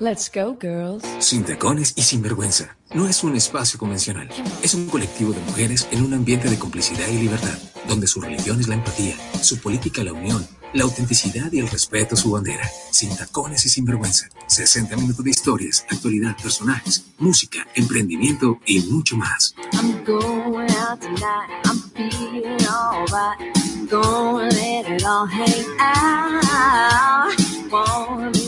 [0.00, 1.02] Let's go, girls.
[1.18, 2.76] Sin tacones y sin vergüenza.
[2.94, 4.28] No es un espacio convencional.
[4.62, 7.58] Es un colectivo de mujeres en un ambiente de complicidad y libertad,
[7.88, 12.14] donde su religión es la empatía, su política la unión, la autenticidad y el respeto
[12.14, 12.70] a su bandera.
[12.92, 14.28] Sin tacones y sin vergüenza.
[14.46, 19.56] 60 minutos de historias, actualidad, personajes, música, emprendimiento y mucho más.
[19.72, 21.50] I'm going out tonight.
[21.64, 23.90] I'm feeling alright.
[23.90, 27.34] Gonna let it all hang out.
[27.72, 28.47] Wanna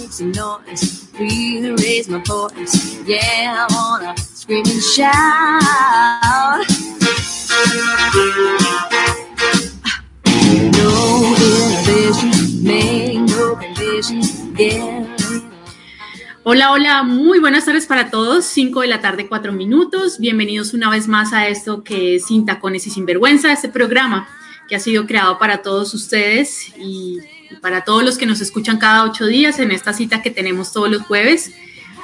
[16.43, 18.45] Hola, hola, muy buenas tardes para todos.
[18.46, 20.18] 5 de la tarde, 4 minutos.
[20.18, 24.29] Bienvenidos una vez más a esto que es Sin Tacones y Sin Vergüenza, este programa
[24.68, 27.18] que ha sido creado para todos ustedes y
[27.61, 30.90] para todos los que nos escuchan cada ocho días en esta cita que tenemos todos
[30.90, 31.53] los jueves.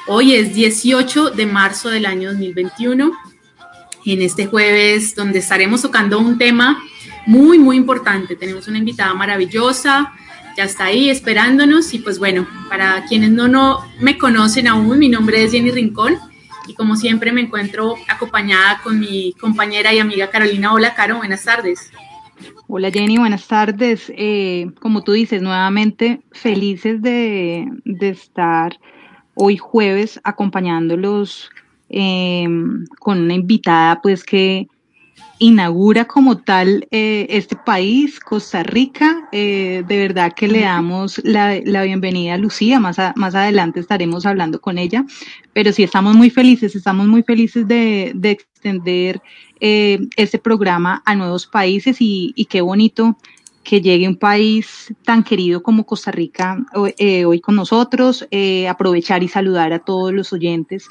[0.07, 3.13] Hoy es 18 de marzo del año 2021.
[4.05, 6.83] En este jueves donde estaremos tocando un tema
[7.27, 8.37] muy, muy importante.
[8.37, 10.13] Tenemos una invitada maravillosa,
[10.57, 15.09] ya está ahí esperándonos y pues bueno, para quienes no, no me conocen aún, mi
[15.09, 16.19] nombre es Jenny Rincón
[16.69, 20.73] y como siempre me encuentro acompañada con mi compañera y amiga Carolina.
[20.73, 21.91] Hola, Caro, buenas tardes.
[22.69, 24.13] Hola Jenny, buenas tardes.
[24.17, 27.69] Eh, como tú dices, nuevamente felices de,
[28.01, 28.79] estar
[29.35, 31.51] hoy jueves acompañándolos
[31.89, 34.69] em, con una invitada pues que
[35.39, 39.29] inaugura como tal eh, este país, Costa Rica.
[39.33, 44.61] Eh, de verdad que le damos la, bienvenida a Lucía, más, más adelante estaremos hablando
[44.61, 45.05] con ella,
[45.53, 49.21] pero sí estamos muy felices, estamos muy felices de, de extender
[49.61, 53.17] eh, este programa a nuevos países y, qué bonito
[53.65, 56.59] que llegue un país tan querido como Costa Rica
[56.99, 60.87] eh, hoy con nosotros, eh, aprovechar y saludar a todos los oyentes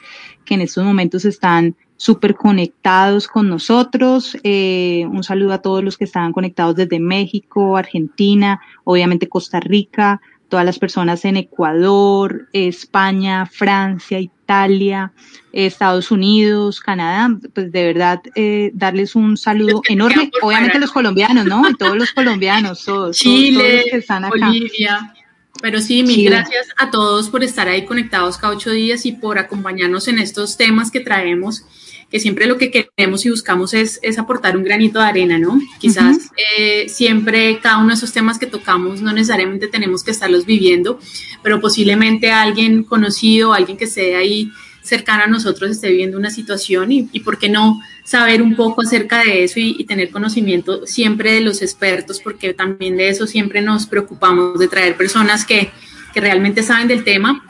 [0.45, 4.37] que en estos momentos están súper conectados con nosotros.
[4.43, 10.65] un saludo a todos los que están conectados desde México, Argentina, obviamente Costa Rica, todas
[10.65, 15.11] las personas en Ecuador, España, Francia, Italia,
[15.51, 21.67] Estados Unidos, Canadá, pues de verdad eh, darles un saludo enorme, obviamente los colombianos, ¿no?
[21.69, 24.47] Y todos los colombianos, todos, Chile, que están acá.
[24.47, 25.13] Bolivia.
[25.61, 29.39] Pero sí, mil gracias a todos por estar ahí conectados cada ocho días y por
[29.39, 31.63] acompañarnos en estos temas que traemos
[32.09, 35.59] que siempre lo que queremos y buscamos es, aportar un granito de arena, ¿no?
[35.79, 40.45] Quizás eh, siempre cada uno de esos temas que tocamos no necesariamente tenemos que estarlos
[40.45, 40.99] viviendo,
[41.43, 44.51] pero posiblemente alguien conocido, alguien que esté ahí
[44.85, 49.23] cercano a nosotros esté viviendo una situación y, por qué no saber un poco acerca
[49.23, 53.87] de eso y, tener conocimiento siempre de los expertos, porque también de eso siempre nos
[53.87, 55.71] preocupamos, de traer personas que,
[56.13, 57.43] que realmente saben del tema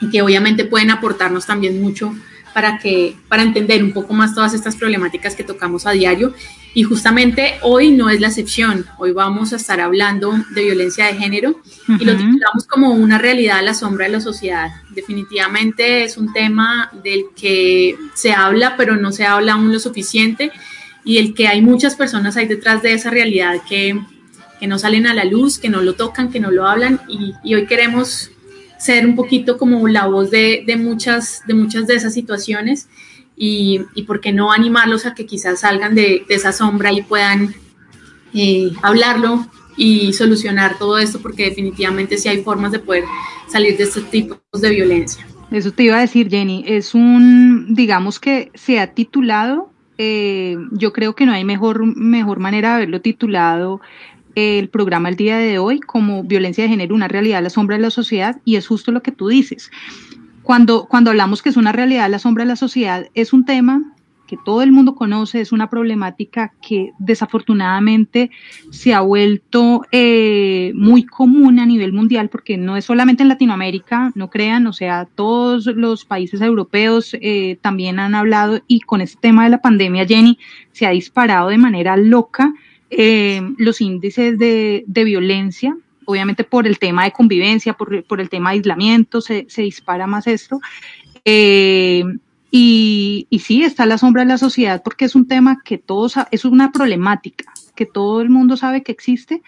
[0.00, 2.14] y que obviamente pueden aportarnos también mucho
[2.52, 6.34] para, que, para entender un poco más todas estas problemáticas que tocamos a diario.
[6.72, 8.86] Y justamente hoy no es la excepción.
[8.98, 13.58] Hoy vamos a estar hablando de violencia de género y lo titulamos como una realidad
[13.58, 14.70] a la sombra de la sociedad.
[14.90, 20.52] Definitivamente es un tema del que se habla, pero no se habla aún lo suficiente
[21.04, 24.00] y el que hay muchas personas ahí detrás de esa realidad que,
[24.60, 27.34] que no salen a la luz, que no lo tocan, que no lo hablan y,
[27.42, 28.30] y hoy queremos
[28.80, 32.88] ser un poquito como la voz de, de muchas, de muchas de esas situaciones
[33.36, 37.54] y, y, por qué no animarlos a que quizás salgan de, esa sombra y puedan
[38.32, 39.46] eh, hablarlo
[39.76, 43.04] y solucionar todo esto, porque definitivamente sí hay formas de poder
[43.48, 45.26] salir de estos tipos de violencia.
[45.50, 50.92] Eso te iba a decir, Jenny, es un, digamos que se ha titulado, eh, yo
[50.94, 53.80] creo que no hay mejor, mejor manera de haberlo titulado
[54.34, 57.76] el programa el día de hoy como violencia de género, una realidad a la sombra
[57.76, 59.70] de la sociedad, y es justo lo que tú dices.
[60.42, 63.44] Cuando, cuando hablamos que es una realidad a la sombra de la sociedad, es un
[63.44, 63.94] tema
[64.30, 68.30] que todo el mundo conoce, es una problemática que desafortunadamente
[68.70, 74.12] se ha vuelto eh, muy común a nivel mundial, porque no es solamente en Latinoamérica,
[74.14, 79.18] no crean, o sea, todos los países europeos eh, también han hablado y con este
[79.20, 80.38] tema de la pandemia, Jenny,
[80.70, 82.54] se ha disparado de manera loca
[82.90, 88.56] eh, los índices de, violencia, obviamente por el tema de convivencia, por, el tema de
[88.56, 90.60] aislamiento, se, dispara más esto.
[91.24, 92.02] Eh,
[92.50, 96.14] y, y, sí, está la sombra de la sociedad porque es un tema que todos,
[96.32, 99.42] es una problemática que todo el mundo sabe que existe,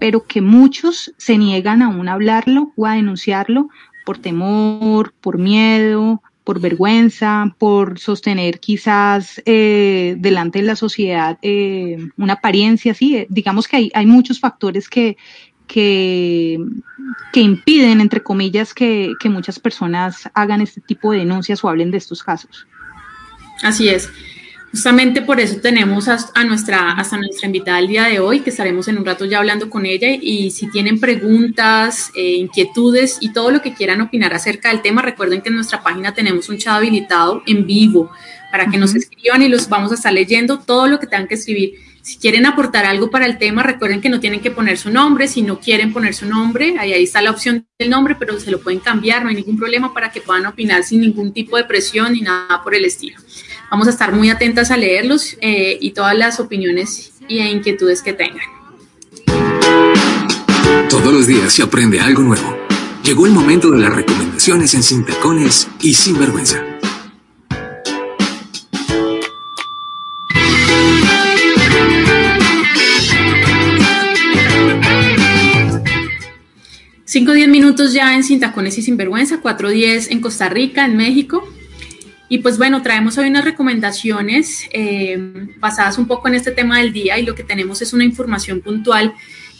[0.00, 3.68] pero que muchos se niegan aún a hablarlo o a denunciarlo
[4.04, 11.98] por temor, por miedo, por vergüenza, por sostener quizás eh, delante de la sociedad eh,
[12.16, 13.26] una apariencia así.
[13.28, 15.16] Digamos que hay, hay muchos factores que,
[15.66, 16.58] que,
[17.32, 21.90] que impiden, entre comillas, que, que muchas personas hagan este tipo de denuncias o hablen
[21.90, 22.66] de estos casos.
[23.62, 24.10] Así es.
[24.72, 28.88] Justamente por eso tenemos a, nuestra, hasta nuestra invitada el día de hoy, que estaremos
[28.88, 30.08] en un rato ya hablando con ella.
[30.18, 35.02] Y si tienen preguntas, eh, inquietudes y todo lo que quieran opinar acerca del tema,
[35.02, 38.10] recuerden que en nuestra página tenemos un chat habilitado en vivo
[38.50, 41.34] para que nos escriban y los vamos a estar leyendo todo lo que tengan que
[41.34, 41.74] escribir.
[42.00, 45.28] Si quieren aportar algo para el tema, recuerden que no tienen que poner su nombre.
[45.28, 48.50] Si no quieren poner su nombre, ahí, ahí está la opción del nombre, pero se
[48.50, 51.64] lo pueden cambiar, no hay ningún problema para que puedan opinar sin ningún tipo de
[51.64, 53.18] presión ni nada por el estilo.
[53.72, 58.12] Vamos a estar muy atentas a leerlos eh, y todas las opiniones y inquietudes que
[58.12, 58.44] tengan.
[60.90, 62.54] Todos los días se aprende algo nuevo.
[63.02, 66.62] Llegó el momento de las recomendaciones en Sin Tacones y Sin Vergüenza.
[77.06, 80.50] Cinco o diez minutos ya en Sin Tacones y Sin Vergüenza, cuatro diez en Costa
[80.50, 81.42] Rica, en México.
[82.32, 85.18] Y pues bueno, traemos hoy unas recomendaciones eh,
[85.58, 88.62] basadas un poco en este tema del día y lo que tenemos es una información
[88.62, 89.12] puntual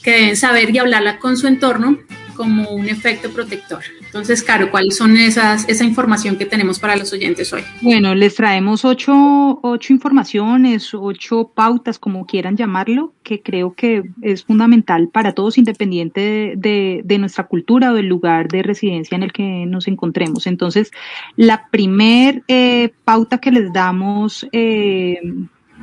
[0.03, 1.99] que deben saber y hablarla con su entorno
[2.35, 3.85] como un efecto protector.
[4.13, 7.63] Entonces, Caro, ¿cuáles son esas, esa información que tenemos para los oyentes hoy?
[7.81, 14.45] Bueno, les traemos ocho, ocho informaciones, ocho pautas, como quieran llamarlo, que creo que es
[14.45, 19.33] fundamental para todos, independiente de, de, nuestra cultura o del lugar de residencia en el
[19.33, 20.47] que nos encontremos.
[20.47, 20.91] Entonces,
[21.37, 25.23] la primer eh, pauta que les damos eh,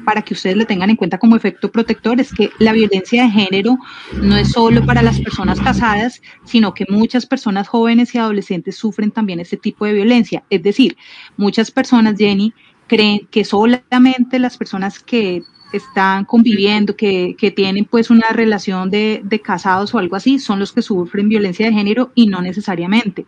[0.05, 3.29] para que ustedes le tengan en cuenta como efecto protector es que la violencia de
[3.29, 3.77] género
[4.21, 9.11] no es solo para las personas casadas, sino que muchas personas jóvenes y adolescentes sufren
[9.11, 10.43] también este tipo de violencia.
[10.49, 10.97] Es decir,
[11.37, 12.53] muchas personas, Jenny,
[12.87, 19.21] creen que solamente las personas que están conviviendo, que, que tienen pues una relación de,
[19.23, 23.25] de, casados o algo así, son los que sufren violencia de género y no necesariamente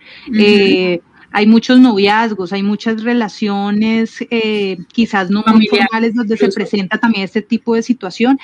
[1.31, 7.23] hay muchos noviazgos, hay muchas relaciones eh, quizás no muy formales donde se presenta también
[7.23, 8.39] este tipo de situación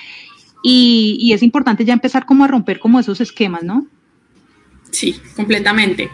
[0.64, 3.86] y, y, es importante ya empezar como a romper como esos esquemas, ¿no?
[4.90, 6.10] Sí, completamente.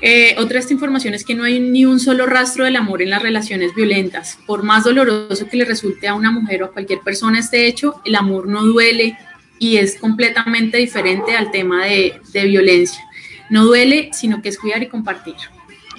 [0.00, 3.02] Eh, otra de esta información es que no hay ni un solo rastro del amor
[3.02, 4.38] en las relaciones violentas.
[4.46, 8.00] Por más doloroso que le resulte a una mujer o a cualquier persona este hecho,
[8.04, 9.16] el amor no duele
[9.58, 13.02] y es completamente diferente al tema de, de violencia.
[13.50, 15.34] No duele, sino que es cuidar y compartir.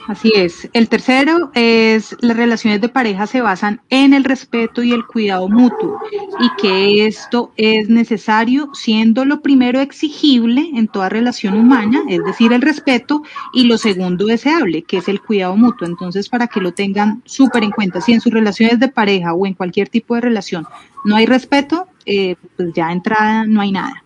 [0.07, 0.69] Así es.
[0.73, 5.47] El tercero es las relaciones de pareja se basan en el respeto y el cuidado
[5.49, 5.99] mutuo
[6.39, 12.53] y que esto es necesario siendo lo primero exigible en toda relación humana, es decir,
[12.53, 13.21] el respeto
[13.53, 15.87] y lo segundo deseable, que es el cuidado mutuo.
[15.87, 19.45] Entonces, para que lo tengan súper en cuenta, si en sus relaciones de pareja o
[19.45, 20.65] en cualquier tipo de relación
[21.05, 24.03] no hay respeto, eh, pues ya entrada no hay nada.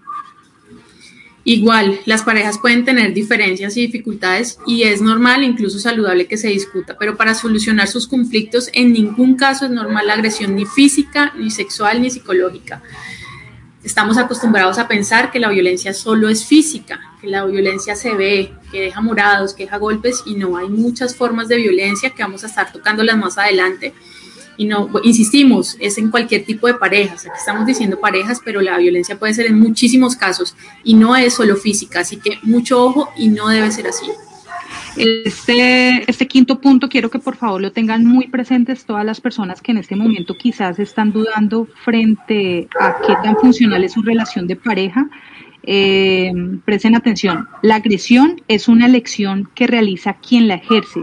[1.45, 6.48] Igual, las parejas pueden tener diferencias y dificultades y es normal, incluso saludable que se
[6.48, 11.34] discuta, pero para solucionar sus conflictos en ningún caso es normal la agresión ni física,
[11.38, 12.81] ni sexual, ni psicológica.
[13.84, 18.54] Estamos acostumbrados a pensar que la violencia solo es física, que la violencia se ve,
[18.72, 22.45] que deja morados, que deja golpes y no, hay muchas formas de violencia que vamos
[22.45, 23.94] a estar tocándolas más adelante
[24.58, 27.26] y no, insistimos, es en cualquier tipo de parejas.
[27.26, 31.34] Aquí estamos diciendo parejas, pero la violencia puede ser en muchísimos casos y no es
[31.34, 34.06] solo física, así que mucho ojo y no debe ser así.
[34.96, 39.60] Este, este quinto punto quiero que por favor lo tengan muy presentes todas las personas
[39.62, 44.45] que en este momento quizás están dudando frente a qué tan funcional es su relación
[44.45, 45.07] de pareja.
[45.66, 46.31] Eh,
[46.66, 51.00] presten atención, la agresión es una elección que realiza quien la ejerce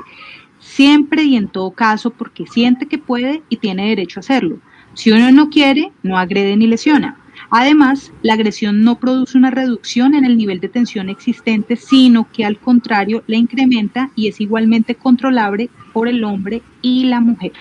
[0.81, 4.61] siempre y en todo caso porque siente que puede y tiene derecho a hacerlo.
[4.95, 7.19] Si uno no quiere, no agrede ni lesiona.
[7.51, 12.47] Además, la agresión no produce una reducción en el nivel de tensión existente, sino que
[12.47, 17.53] al contrario la incrementa y es igualmente controlable por el hombre y la mujer.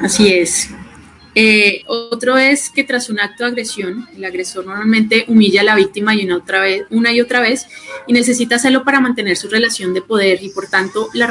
[0.00, 0.74] Así es.
[1.34, 5.74] Eh, otro es que tras un acto de agresión, el agresor normalmente humilla a la
[5.74, 7.66] víctima y una, otra vez, una y otra vez
[8.06, 11.30] y necesita hacerlo para mantener su relación de poder y por tanto la,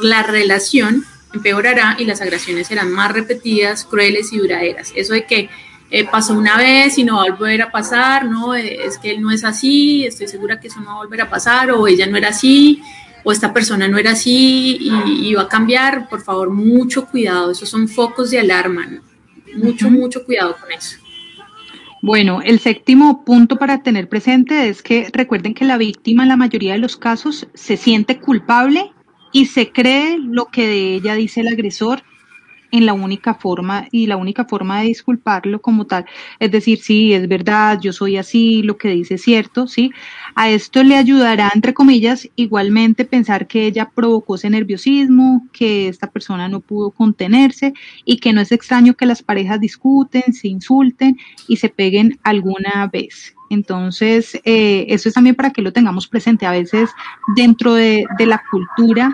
[0.00, 4.92] la relación empeorará y las agresiones serán más repetidas, crueles y duraderas.
[4.96, 5.50] Eso de que
[5.90, 9.10] eh, pasó una vez y no va a volver a pasar, no, eh, es que
[9.10, 11.86] él no es así, estoy segura que eso no va a volver a pasar o
[11.86, 12.80] ella no era así
[13.24, 17.50] o esta persona no era así y, y va a cambiar, por favor, mucho cuidado,
[17.50, 18.86] esos son focos de alarma.
[18.86, 19.13] ¿no?
[19.56, 20.98] Mucho, mucho cuidado con eso.
[22.02, 26.36] Bueno, el séptimo punto para tener presente es que recuerden que la víctima en la
[26.36, 28.92] mayoría de los casos se siente culpable
[29.32, 32.02] y se cree lo que de ella dice el agresor
[32.70, 36.04] en la única forma y la única forma de disculparlo como tal,
[36.38, 39.92] es decir, sí, es verdad, yo soy así, lo que dice es cierto, sí.
[40.34, 46.10] A esto le ayudará, entre comillas, igualmente pensar que ella provocó ese nerviosismo, que esta
[46.10, 47.72] persona no pudo contenerse
[48.04, 51.16] y que no es extraño que las parejas discuten, se insulten
[51.48, 53.34] y se peguen alguna vez.
[53.50, 56.46] Entonces, eh, eso es también para que lo tengamos presente.
[56.46, 56.90] A veces
[57.36, 59.12] dentro de, la cultura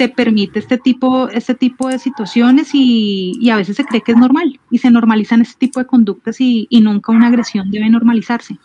[0.00, 4.18] se permite este tipo, este tipo de situaciones y, a veces se cree que es
[4.18, 8.56] normal y se normalizan este tipo de conductas y, y nunca una agresión debe normalizarse.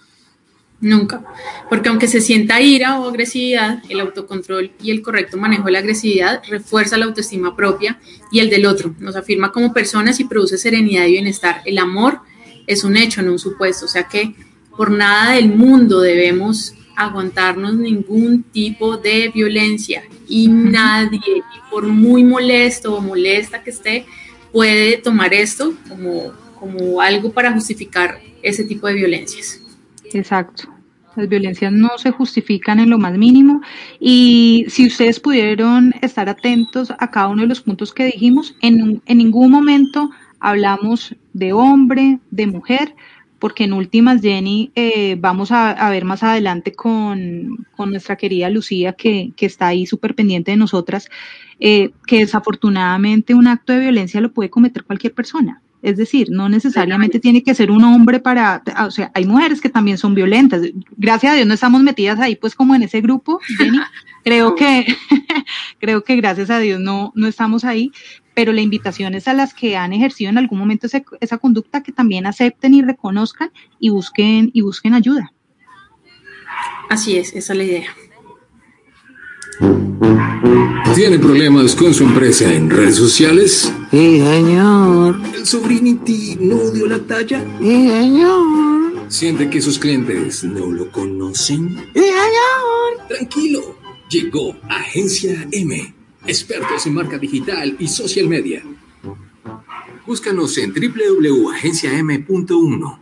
[0.80, 1.26] Nunca,
[1.68, 5.80] porque aunque se sienta ira o agresividad, el autocontrol y el correcto manejo de la
[5.80, 8.00] agresividad refuerza la autoestima propia
[8.32, 11.64] y el del otro, nos afirma como personas y produce serenidad y bienestar.
[11.66, 12.20] El amor
[12.66, 14.36] es un hecho, no un supuesto, o sea que
[14.78, 22.96] por nada del mundo debemos aguantarnos ningún tipo de violencia y nadie, por muy molesto
[22.96, 24.06] o molesta que esté,
[24.52, 29.62] puede tomar esto como, como algo para justificar ese tipo de violencias.
[30.14, 30.70] Exacto.
[31.16, 33.62] Las violencias no se justifican en lo más mínimo
[34.00, 39.02] y si ustedes pudieron estar atentos a cada uno de los puntos que dijimos, en,
[39.06, 40.10] en ningún momento
[40.42, 42.96] hablamos de hombre, de mujer,
[43.46, 49.34] porque en últimas, Jenny, eh, vamos a, ver más adelante con, nuestra querida Lucía, que,
[49.38, 51.12] está ahí súper pendiente de nosotras,
[51.60, 55.62] eh, que desafortunadamente un acto de violencia lo puede cometer cualquier persona.
[55.84, 59.70] Es decir, no necesariamente tiene que ser un hombre para, o sea, hay mujeres que
[59.70, 60.64] también son violentas.
[60.98, 63.78] Gracias a Dios no estamos metidas ahí, pues como en ese grupo, Jenny.
[64.24, 64.88] Creo que,
[65.80, 67.92] creo que gracias a Dios no, no estamos ahí,
[68.36, 70.88] pero la invitación es a las que han ejercido en algún momento
[71.20, 75.34] esa conducta que también acepten y reconozcan y busquen, y busquen ayuda.
[76.90, 77.88] Así es, esa es la idea.
[80.94, 83.74] ¿Tiene problemas con su empresa en redes sociales?
[83.90, 85.20] Sí, señor.
[85.34, 87.44] ¿El Sobrinity no dio la talla?
[87.60, 89.06] Sí, señor.
[89.08, 91.76] ¿Siente que sus clientes no lo conocen?
[91.94, 93.08] Sí, señor.
[93.08, 93.78] Tranquilo,
[94.10, 95.96] llegó Agencia M
[96.28, 98.62] expertos en marca digital y social media.
[100.06, 103.00] Búscanos en www.agenciam.1.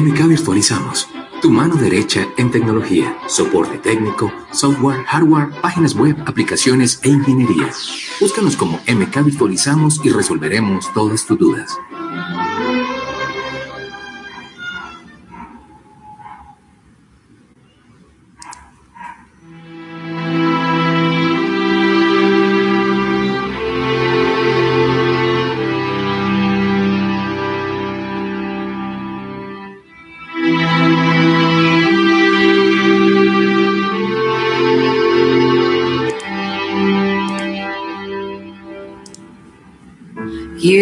[0.00, 1.08] MK Virtualizamos,
[1.42, 7.68] tu mano derecha en tecnología, soporte técnico, software, hardware, páginas web, aplicaciones e ingeniería.
[8.20, 11.76] Búscanos como MK Virtualizamos y resolveremos todas tus dudas.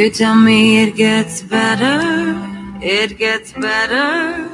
[0.09, 2.01] You tell me it gets better,
[2.81, 4.49] it gets better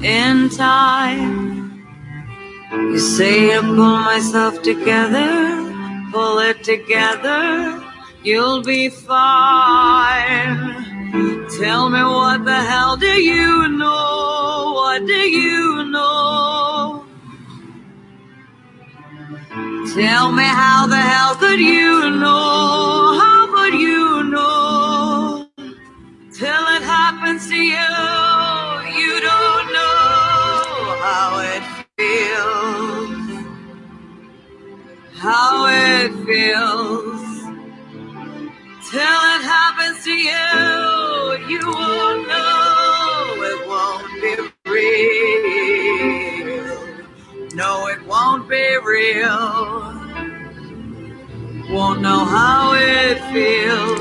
[0.00, 1.82] in time.
[2.70, 5.28] You say to pull myself together,
[6.12, 7.82] pull it together,
[8.22, 10.56] you'll be fine.
[11.58, 14.72] Tell me what the hell do you know?
[14.76, 17.04] What do you know?
[19.96, 23.01] Tell me how the hell could you know?
[35.22, 37.22] How it feels.
[38.90, 43.36] Till it happens to you, you won't know.
[43.52, 44.32] It won't be
[44.68, 45.94] real.
[47.54, 49.94] No, it won't be real.
[51.70, 54.00] Won't know how it feels.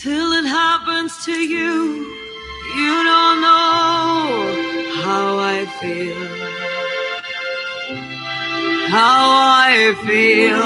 [0.06, 2.06] Till it happens to you,
[2.78, 6.28] you don't know how I feel.
[8.88, 9.24] How
[9.66, 10.62] I feel.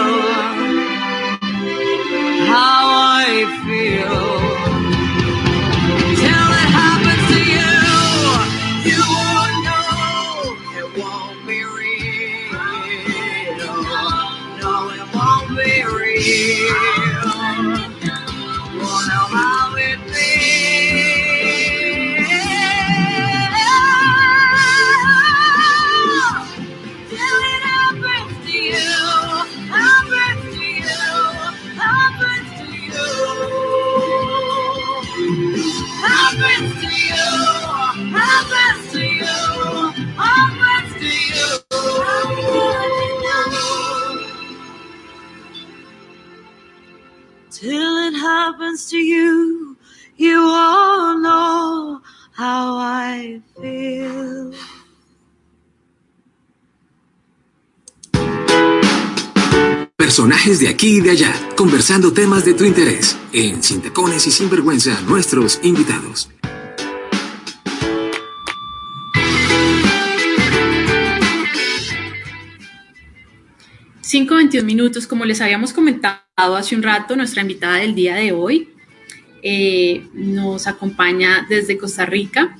[2.51, 2.83] How
[3.23, 4.68] I feel.
[47.61, 49.75] Happens to you,
[50.17, 52.01] you all know
[52.33, 54.53] how I feel.
[59.97, 63.17] Personajes de aquí y de allá, conversando temas de tu interés.
[63.31, 66.29] En Sin Tacones y Sin Vergüenza, nuestros invitados.
[74.11, 78.69] 5.21 minutos, como les habíamos comentado hace un rato, nuestra invitada del día de hoy
[79.43, 82.57] eh, nos acompaña desde Costa Rica.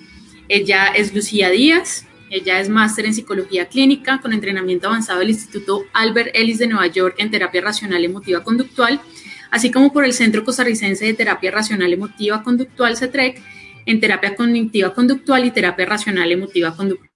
[0.48, 5.86] Ella es Lucía Díaz, ella es máster en psicología clínica con entrenamiento avanzado del Instituto
[5.92, 9.02] Albert Ellis de Nueva York en terapia racional emotiva conductual,
[9.50, 13.42] así como por el Centro Costarricense de Terapia Racional Emotiva Conductual CETREC
[13.88, 17.10] en terapia cognitiva conductual y terapia racional emotiva conductual.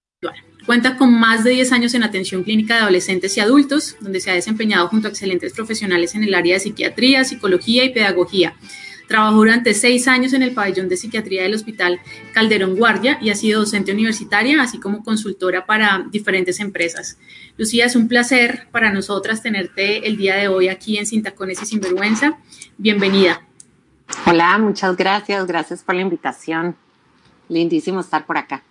[0.66, 4.30] Cuenta con más de 10 años en atención clínica de adolescentes y adultos, donde se
[4.30, 8.54] ha desempeñado junto a excelentes profesionales en el área de psiquiatría, psicología y pedagogía.
[9.06, 12.00] Trabajó durante seis años en el pabellón de psiquiatría del Hospital
[12.32, 17.18] Calderón Guardia y ha sido docente universitaria, así como consultora para diferentes empresas.
[17.58, 21.60] Lucía, es un placer para nosotras tenerte el día de hoy aquí en Sin Tacones
[21.62, 22.38] y Sinvergüenza.
[22.78, 23.42] Bienvenida.
[24.24, 25.46] Hola, muchas gracias.
[25.46, 26.74] Gracias por la invitación.
[27.50, 28.62] Lindísimo estar por acá.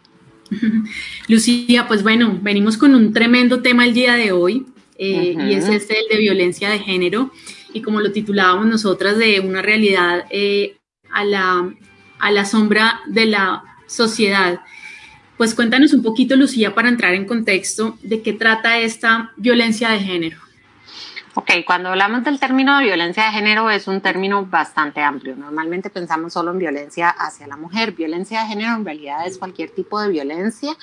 [1.27, 4.65] Lucía, pues bueno, venimos con un tremendo tema el día de hoy
[4.97, 7.31] eh, y es este el de violencia de género
[7.73, 10.77] y como lo titulábamos nosotras de una realidad eh,
[11.11, 11.73] a, la,
[12.19, 14.59] a la sombra de la sociedad.
[15.37, 19.99] Pues cuéntanos un poquito, Lucía, para entrar en contexto de qué trata esta violencia de
[19.99, 20.42] género.
[21.35, 25.35] Ok, cuando hablamos del término de violencia de género es un término bastante amplio.
[25.35, 27.93] Normalmente pensamos solo en violencia hacia la mujer.
[27.93, 30.77] Violencia de género en realidad es cualquier tipo de violencia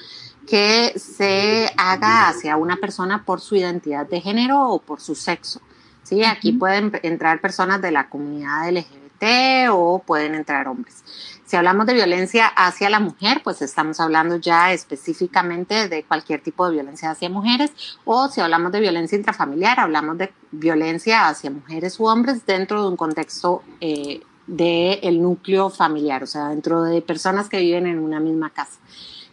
[0.48, 5.60] que se haga hacia una persona por su identidad de género o por su sexo.
[6.02, 6.24] ¿sí?
[6.24, 11.04] Aquí pueden entrar personas de la comunidad LGBT o pueden entrar hombres.
[11.50, 16.64] Si hablamos de violencia hacia la mujer, pues estamos hablando ya específicamente de cualquier tipo
[16.64, 17.72] de violencia hacia mujeres,
[18.04, 22.88] o si hablamos de violencia intrafamiliar, hablamos de violencia hacia mujeres u hombres dentro de
[22.90, 28.20] un contexto eh, del núcleo familiar, o sea, dentro de personas que viven en una
[28.20, 28.78] misma casa.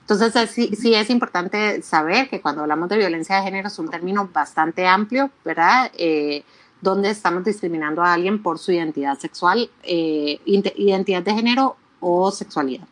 [0.01, 3.89] Entonces, sí, sí, es importante saber que cuando hablamos de violencia de género es un
[3.89, 5.91] término bastante amplio, ¿verdad?
[5.95, 6.43] Eh,
[6.81, 12.87] donde estamos discriminando a alguien por su identidad sexual, eh, identidad de género o sexualidad.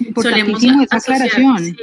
[0.00, 1.76] Importantísimo esa aclaración.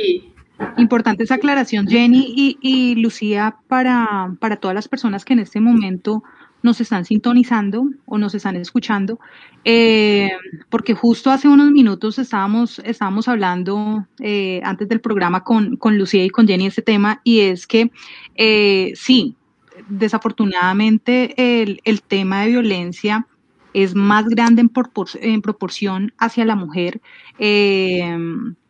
[0.78, 6.24] Importante esa aclaración, Jenny y, Lucía, para, para todas las personas que en este momento
[6.64, 9.20] nos están sintonizando o nos están escuchando,
[9.66, 10.32] eh,
[10.70, 16.26] porque justo hace unos minutos estábamos, estábamos hablando eh, antes del programa con, con, Lucía
[16.26, 17.92] y con Jenny este tema, y es que
[18.36, 19.36] eh, sí,
[19.90, 23.28] desafortunadamente el, el tema de violencia
[23.76, 27.02] es más grande en, proporción hacia la mujer,
[27.38, 28.18] eh,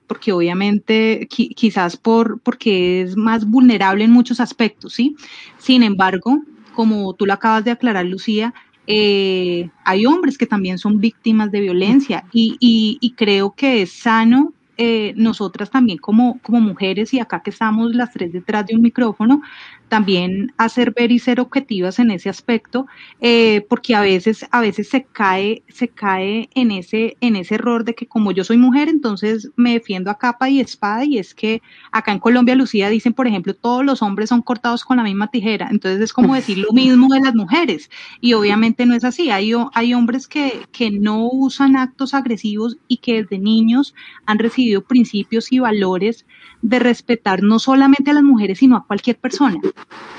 [0.08, 5.16] porque obviamente quizás por, porque es más vulnerable en muchos aspectos, ¿sí?
[5.60, 6.42] Sin embargo,
[6.74, 8.54] como tú lo acabas de aclarar, Lucía,
[8.88, 14.54] eh, hay hombres que también son víctimas de violencia y, y, creo que es sano
[14.78, 18.82] eh, nosotras también como, como mujeres y acá que estamos las tres detrás de un
[18.82, 19.42] micrófono,
[19.88, 22.88] también hacer ver y ser objetivas en ese aspecto,
[23.22, 27.86] eh, porque a veces, a veces se cae, se cae en ese, en ese error
[27.86, 31.36] de que como yo soy mujer, entonces me defiendo a capa y espada, y es
[31.36, 35.04] que acá en Colombia, Lucía, dicen, por ejemplo, todos los hombres son cortados con la
[35.04, 37.90] misma tijera, entonces es como decir lo mismo de las mujeres,
[38.22, 42.98] y obviamente no es así, hay, hay hombres que, que no usan actos agresivos y
[42.98, 43.94] que desde niños
[44.26, 46.26] han recibido principios y valores
[46.68, 49.60] de respetar no solamente a las mujeres, sino a cualquier persona.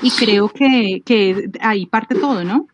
[0.01, 2.67] Y creo que, que ahí parte todo, ¿no?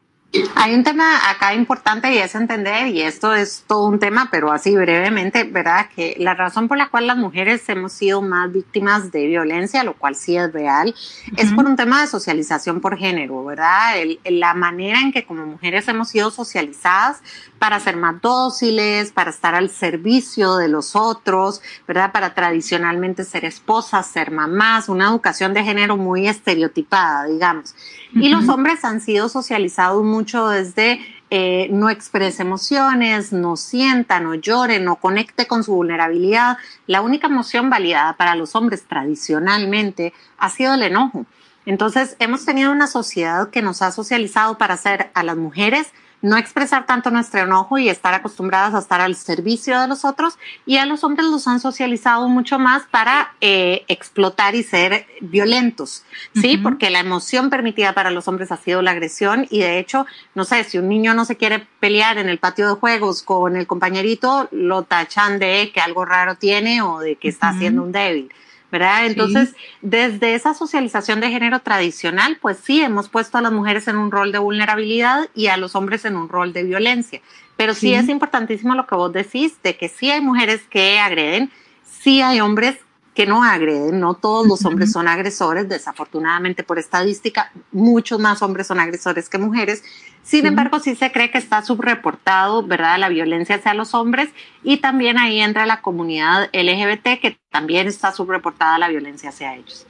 [0.55, 4.51] Hay un tema acá importante y es entender, y esto es todo un tema, pero
[4.51, 5.89] así brevemente, ¿verdad?
[5.95, 9.93] Que la razón por la cual las mujeres hemos sido más víctimas de violencia, lo
[9.93, 10.95] cual sí es real,
[11.37, 13.93] es por un tema de socialización por género, ¿verdad?
[14.25, 17.21] la manera en que como mujeres hemos sido socializadas
[17.59, 22.11] para ser más dóciles, para estar al servicio de los otros, ¿verdad?
[22.11, 27.75] Para tradicionalmente ser esposas, ser mamás, una educación de género muy estereotipada, digamos.
[28.15, 30.99] Y los hombres han sido socializados mucho desde
[31.35, 36.57] eh, no exprese emociones, no sienta, no llore, no conecte con su vulnerabilidad.
[36.85, 41.25] La única emoción validada para los hombres tradicionalmente ha sido el enojo.
[41.65, 45.87] Entonces, hemos tenido una sociedad que nos ha socializado para hacer a las mujeres
[46.23, 50.39] no expresar tanto nuestro enojo y estar acostumbradas a estar al servicio de los otros
[50.65, 56.03] y a los hombres los han socializado mucho más para eh, explotar y ser violentos,
[56.33, 56.57] ¿sí?
[56.57, 60.45] Porque la emoción permitida para los hombres ha sido la agresión y de hecho, no
[60.45, 63.67] sé, si un niño no se quiere pelear en el patio de juegos con el
[63.67, 68.31] compañerito, lo tachan de que algo raro tiene o de que está haciendo un débil.
[68.73, 69.05] ¿Verdad?
[69.05, 73.97] Entonces, desde esa socialización de género tradicional, pues sí, hemos puesto a las mujeres en
[73.97, 77.21] un rol de vulnerabilidad y a los hombres en un rol de violencia.
[77.55, 81.51] Pero sí, es importantísimo lo que vos decís, de que sí hay mujeres que agreden,
[81.83, 82.77] sí hay hombres
[83.13, 88.67] que no agreden, no todos los hombres son agresores, desafortunadamente por estadística, muchos más hombres
[88.67, 89.83] son agresores que mujeres.
[90.23, 94.29] Sin embargo, sí se cree que está subreportado, ¿verdad?, la violencia hacia los hombres
[94.63, 99.85] y también ahí entra la comunidad LGBT que también está subreportada la violencia hacia ellos.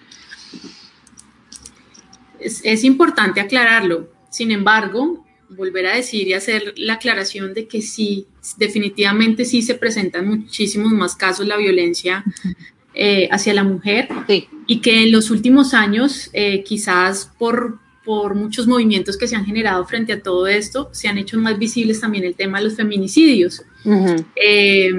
[2.40, 4.10] Es, es importante aclararlo.
[4.30, 9.76] Sin embargo, volver a decir y hacer la aclaración de que sí, definitivamente sí se
[9.76, 12.26] presentan muchísimos más casos la violencia
[12.95, 14.08] eh, hacia la mujer
[14.67, 19.45] y que en los últimos años, eh, quizás por, por muchos movimientos que se han
[19.45, 22.75] generado frente a todo esto, se han hecho más visibles también el tema de los
[22.75, 23.63] feminicidios.
[24.36, 24.91] Eh,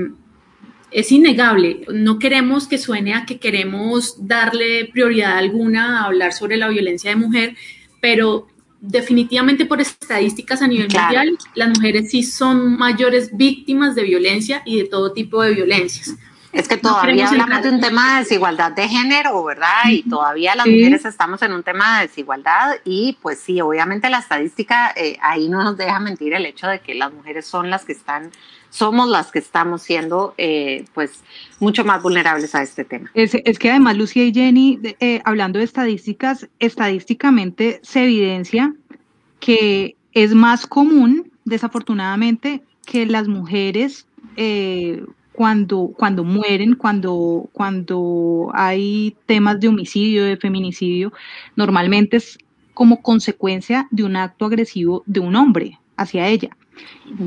[0.91, 6.57] es innegable, no queremos que suene a que queremos darle prioridad alguna a hablar sobre
[6.57, 7.57] la violencia de mujer,
[8.01, 8.49] pero
[8.81, 14.79] definitivamente por estadísticas a nivel mundial, las mujeres sí son mayores víctimas de violencia y
[14.79, 16.15] de todo tipo de violencias.
[16.55, 19.91] Es que todavía hablamos de un tema de desigualdad de género, ¿verdad?
[19.91, 24.19] Y todavía las mujeres estamos en un tema de desigualdad y pues sí, obviamente la
[24.19, 27.85] estadística eh, ahí no nos deja mentir el hecho de que las mujeres son las
[27.85, 28.31] que están,
[28.71, 31.25] somos las que estamos siendo eh, pues
[31.59, 33.11] mucho más vulnerables a este tema.
[33.15, 38.73] Es, que además Lucía y Jenny, eh, hablando de estadísticas, estadísticamente se evidencia
[39.41, 44.07] que es más común, desafortunadamente, que las mujeres
[45.35, 51.13] cuando, cuando mueren, cuando, cuando hay temas de homicidio, de feminicidio,
[51.57, 52.39] normalmente es
[52.73, 56.57] como consecuencia de un acto agresivo de un hombre hacia ella.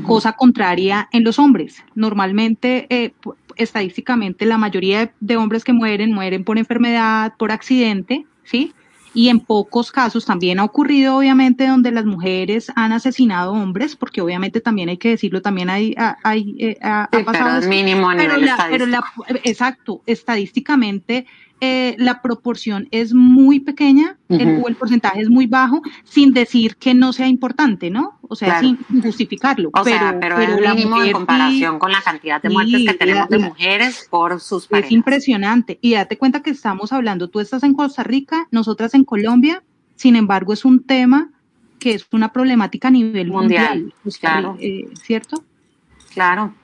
[0.06, 1.84] Cosa contraria en los hombres.
[1.94, 3.12] Normalmente, eh,
[3.56, 8.72] estadísticamente, la mayoría de hombres que mueren mueren por enfermedad, por accidente, ¿sí?
[9.18, 14.20] Y en pocos casos también ha ocurrido obviamente donde las mujeres han asesinado hombres, porque
[14.20, 17.58] obviamente también hay que decirlo, también hay, hay eh, ha, pasado.
[17.58, 18.86] Pero mínimo a nivel pero
[19.42, 21.26] exacto, estadísticamente
[21.60, 26.76] eh, la proporción es muy pequeña el, o el porcentaje es muy bajo, sin decir
[26.76, 28.18] que no sea importante, ¿no?
[28.22, 29.70] O sea, sin justificarlo.
[29.70, 33.28] O pero, sea, pero, es mínimo en comparación con la cantidad de muertes que tenemos
[33.28, 34.90] de mujeres por sus parejas.
[34.90, 35.78] Es impresionante.
[35.80, 39.62] Y date cuenta que estamos hablando, tú estás en Costa Rica, nosotras en Colombia,
[39.96, 41.30] sin embargo, es un tema
[41.80, 43.92] que es una problemática a nivel mundial.
[44.20, 44.56] claro.
[44.60, 45.42] Eh, ¿Cierto?
[46.12, 46.54] Claro.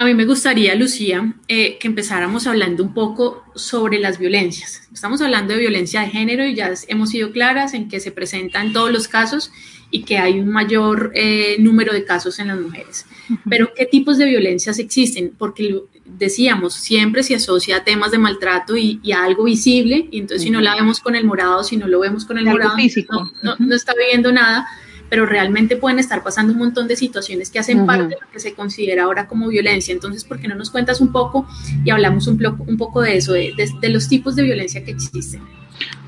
[0.00, 4.88] A mí me gustaría, Lucía, eh, que empezáramos hablando un poco sobre las violencias.
[4.92, 8.62] Estamos hablando de violencia de género y ya hemos sido claras en que se presenta
[8.62, 9.50] en todos los casos
[9.90, 13.06] y que hay un mayor eh, número de casos en las mujeres.
[13.48, 15.32] Pero ¿qué tipos de violencias existen?
[15.36, 20.42] Porque decíamos, siempre se asocia a temas de maltrato y, a algo visible, y entonces
[20.42, 23.30] si no la vemos con el morado, si no lo vemos con el morado, físico.
[23.42, 24.66] No, está viviendo nada,
[25.08, 28.40] pero realmente pueden estar pasando un montón de situaciones que hacen parte de lo que
[28.40, 29.92] se considera ahora como violencia.
[29.92, 31.46] Entonces, ¿por qué no nos cuentas un poco
[31.84, 34.90] y hablamos un, poco, un poco de eso, de, de los tipos de violencia que
[34.90, 35.42] existen?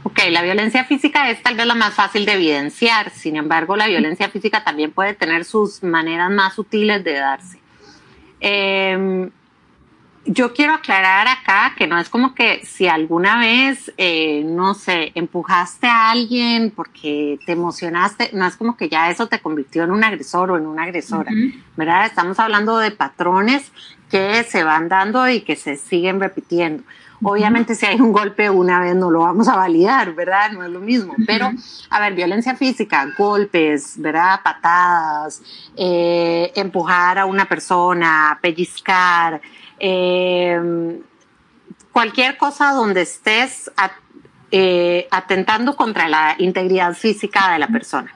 [0.03, 3.87] Ok, la violencia física es tal vez la más fácil de evidenciar, sin embargo, la
[3.87, 7.59] violencia física también puede tener sus maneras más sutiles de darse.
[8.41, 9.31] Em,
[10.27, 15.13] yo quiero aclarar acá que no es como que si alguna vez, eh, no sé,
[15.15, 19.91] empujaste a alguien porque te emocionaste, no es como que ya eso te convirtió en
[19.91, 21.33] un agresor o en una agresora,
[21.77, 22.07] ¿verdad?
[22.07, 23.73] Estamos hablando de patrones
[24.11, 26.83] que se van dando y que se siguen repitiendo.
[27.23, 30.53] Obviamente si hay un golpe una vez no lo vamos a validar, ¿verdad?
[30.53, 31.15] No es lo mismo.
[31.27, 31.51] Pero,
[31.91, 34.41] a ver, violencia física, golpes, ¿verdad?
[34.43, 35.43] Patadas,
[35.77, 39.41] eh, empujar a una persona, pellizcar,
[39.81, 41.01] eh,
[41.93, 43.71] cualquier cosa donde estés
[44.53, 48.13] eh, atentando contra la integridad física de la persona.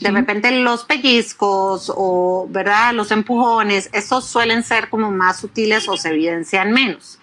[0.00, 2.92] De repente los pellizcos o, ¿verdad?
[2.92, 7.18] Los empujones, esos suelen ser como más sutiles o se evidencian menos.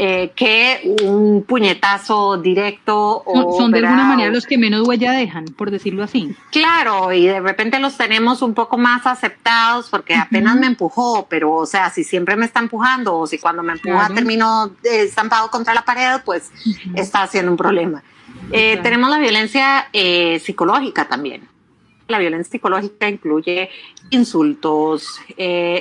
[0.00, 3.20] Eh, que un puñetazo directo.
[3.26, 6.36] O, son de alguna manera los que menos huella dejan, por decirlo así.
[6.52, 11.52] Claro, y de repente los tenemos un poco más aceptados porque apenas me empujó, pero
[11.52, 15.74] o sea, si siempre me está empujando o si cuando me empuja termino estampado contra
[15.74, 16.52] la pared, pues
[16.94, 18.04] está haciendo un problema.
[18.52, 21.48] Eh, tenemos la violencia eh, psicológica también.
[22.06, 23.68] La violencia psicológica incluye
[24.10, 25.20] insultos,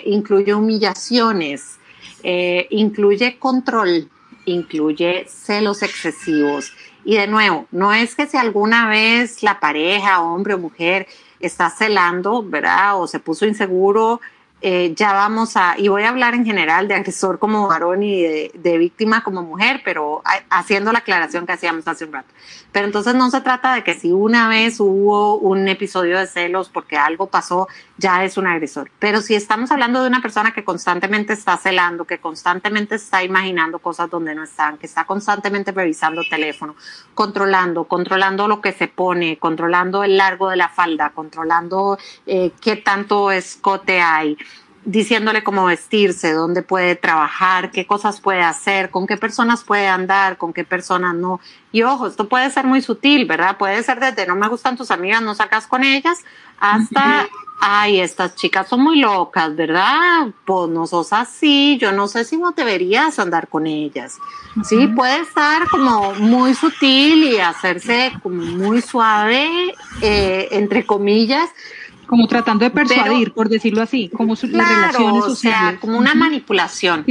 [0.05, 1.76] incluye humillaciones,
[2.23, 4.09] eh, incluye control,
[4.45, 6.73] incluye celos excesivos.
[7.03, 11.07] Y de nuevo, no es que si alguna vez la pareja, hombre o mujer,
[11.39, 12.99] está celando, ¿verdad?
[13.01, 14.19] O se puso inseguro,
[14.59, 18.23] eh, ya vamos a, y voy a hablar en general de agresor como varón y
[18.23, 22.33] de, víctima como mujer, pero haciendo la aclaración que hacíamos hace un rato.
[22.71, 26.69] Pero entonces no se trata de que si una vez hubo un episodio de celos
[26.69, 27.67] porque algo pasó,
[27.97, 28.91] ya es un agresor.
[28.99, 33.79] Pero si estamos hablando de una persona que constantemente está celando, que constantemente está imaginando
[33.79, 36.75] cosas donde no están, que está constantemente revisando teléfono,
[37.13, 42.75] controlando, controlando lo que se pone, controlando el largo de la falda, controlando eh, qué
[42.75, 44.37] tanto escote hay,
[44.87, 50.37] diciéndole cómo vestirse, dónde puede trabajar, qué cosas puede hacer, con qué personas puede andar,
[50.37, 51.41] con qué personas no.
[51.73, 53.57] Y ojo, esto puede ser muy sutil, ¿verdad?
[53.57, 56.23] Puede ser desde no me gustan tus amigas, no sacas con ellas,
[56.57, 57.27] hasta,
[57.59, 60.29] ay, estas chicas son muy locas, ¿verdad?
[60.45, 64.17] Pues no sos así, yo no sé si no deberías andar con ellas.
[64.63, 71.49] Sí, puede estar como muy sutil y hacerse como muy suave, eh, entre comillas,
[72.07, 75.29] como tratando de persuadir, por decirlo así, como las relaciones sociales.
[75.29, 77.05] O sea, como una manipulación,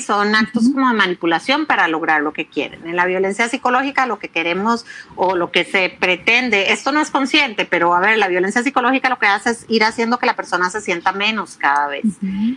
[0.00, 2.86] Son actos como de manipulación para lograr lo que quieren.
[2.86, 7.10] En la violencia psicológica lo que queremos o lo que se pretende, esto no es
[7.10, 10.36] consciente, pero a ver, la violencia psicológica lo que hace es ir haciendo que la
[10.36, 12.04] persona se sienta menos cada vez.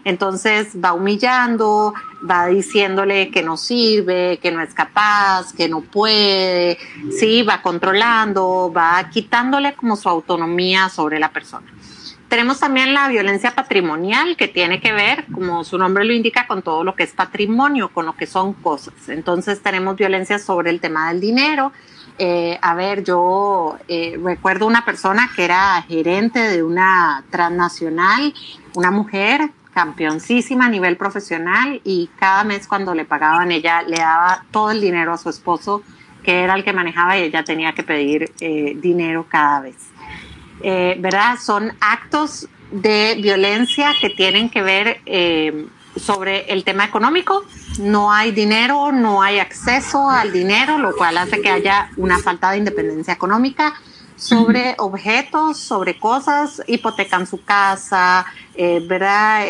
[0.06, 1.94] Entonces va humillando,
[2.30, 6.78] va diciéndole que no sirve, que no es capaz, que no puede,
[7.18, 11.68] sí, va controlando, va quitándole como su autonomía sobre la persona.
[12.30, 16.64] Tenemos también la violencia patrimonial que tiene que ver, como su nombre lo indica, con
[16.64, 18.96] todo lo que es patrimonio, con lo que son cosas.
[19.08, 21.72] Entonces tenemos violencia sobre el tema del dinero.
[22.18, 28.34] Eh, a ver, yo eh, recuerdo una persona que era gerente de una transnacional,
[28.74, 34.46] una mujer campeoncísima a nivel profesional y cada mes cuando le pagaban ella le daba
[34.52, 35.84] todo el dinero a su esposo
[36.24, 39.76] que era el que manejaba y ella tenía que pedir eh, dinero cada vez.
[40.62, 41.38] Eh, ¿verdad?
[41.40, 47.44] Son actos de violencia que tienen que ver eh, sobre el tema económico.
[47.80, 52.52] No hay dinero, no hay acceso al dinero, lo cual hace que haya una falta
[52.52, 53.74] de independencia económica
[54.16, 59.46] sobre objetos, sobre cosas, hipotecan su casa, eh, ¿verdad?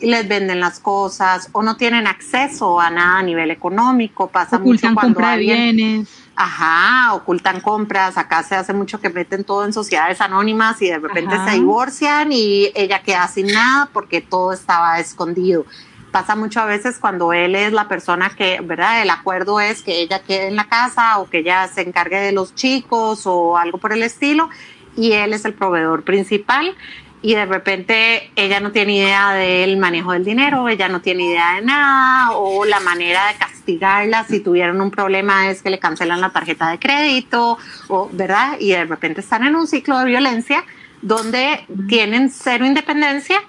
[0.00, 4.28] les venden las cosas o no tienen acceso a nada a nivel económico.
[4.28, 8.16] Pasa mucho cuando alguien, bienes Ajá, ocultan compras.
[8.16, 12.32] Acá se hace mucho que meten todo en sociedades anónimas y de repente se divorcian
[12.32, 15.66] y ella queda sin nada porque todo estaba escondido.
[16.12, 19.02] Pasa mucho a veces cuando él es la persona que, ¿verdad?
[19.02, 22.32] El acuerdo es que ella quede en la casa o que ella se encargue de
[22.32, 24.50] los chicos o algo por el estilo
[24.96, 26.76] y él es el proveedor principal
[27.22, 31.54] y de repente ella no tiene idea del manejo del dinero, ella no tiene idea
[31.54, 36.20] de nada, o la manera de castigarla si tuvieron un problema es que le cancelan
[36.20, 38.56] la tarjeta de crédito, o, ¿verdad?
[38.58, 40.64] Y de repente están en un ciclo de violencia
[41.00, 43.40] donde tienen cero independencia,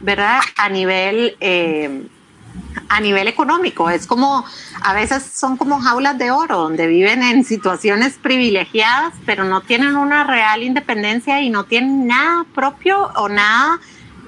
[0.00, 0.40] ¿verdad?
[0.56, 2.06] A nivel, eh,
[2.88, 3.90] a nivel económico.
[3.90, 4.44] Es como,
[4.82, 9.96] a veces son como jaulas de oro, donde viven en situaciones privilegiadas, pero no tienen
[9.96, 13.78] una real independencia y no tienen nada propio o nada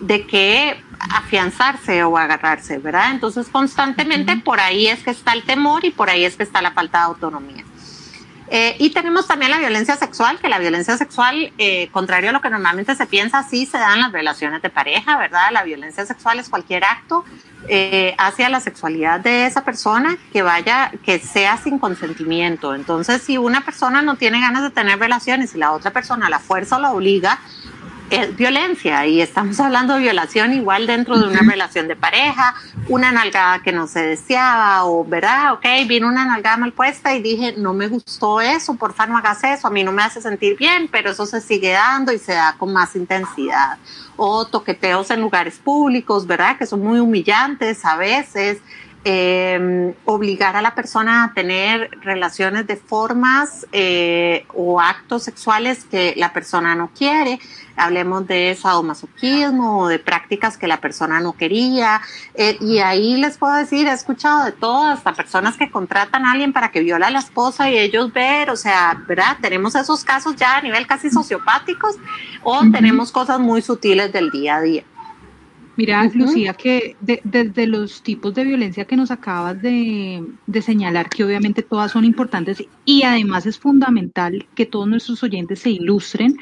[0.00, 3.10] de qué afianzarse o agarrarse, ¿verdad?
[3.12, 6.60] Entonces constantemente por ahí es que está el temor y por ahí es que está
[6.60, 7.64] la falta de autonomía.
[8.52, 12.40] Eh, y tenemos también la violencia sexual, que la violencia sexual, eh, contrario a lo
[12.40, 15.52] que normalmente se piensa, sí se da en las relaciones de pareja, ¿verdad?
[15.52, 17.24] La violencia sexual es cualquier acto
[17.68, 22.74] eh, hacia la sexualidad de esa persona que vaya, que sea sin consentimiento.
[22.74, 26.40] Entonces, si una persona no tiene ganas de tener relaciones y la otra persona la
[26.40, 27.38] fuerza o la obliga,
[28.10, 32.54] es violencia y estamos hablando de violación igual dentro de una relación de pareja,
[32.88, 35.54] una nalgada que no se deseaba o, ¿verdad?
[35.54, 39.44] Ok, vino una nalgada mal puesta y dije, no me gustó eso, porfa no hagas
[39.44, 42.32] eso, a mí no me hace sentir bien, pero eso se sigue dando y se
[42.34, 43.78] da con más intensidad.
[44.16, 46.58] O toqueteos en lugares públicos, ¿verdad?
[46.58, 48.58] Que son muy humillantes a veces.
[49.02, 56.12] Eh, obligar a la persona a tener relaciones de formas eh, o actos sexuales que
[56.18, 57.40] la persona no quiere
[57.76, 62.00] hablemos de sadomasoquismo o de prácticas que la persona no quería.
[62.34, 66.32] Eh, y ahí les puedo decir, he escuchado de todo, hasta personas que contratan a
[66.32, 69.38] alguien para que viola a la esposa y ellos ver, o sea, ¿verdad?
[69.40, 71.96] Tenemos esos casos ya a nivel casi sociopáticos
[72.42, 74.84] o tenemos cosas muy sutiles del día a día.
[75.80, 80.22] Mira, Lucía, que desde los tipos de violencia que nos acabas de,
[80.60, 85.70] señalar, que obviamente todas son importantes y además es fundamental que todos nuestros oyentes se
[85.70, 86.36] ilustren,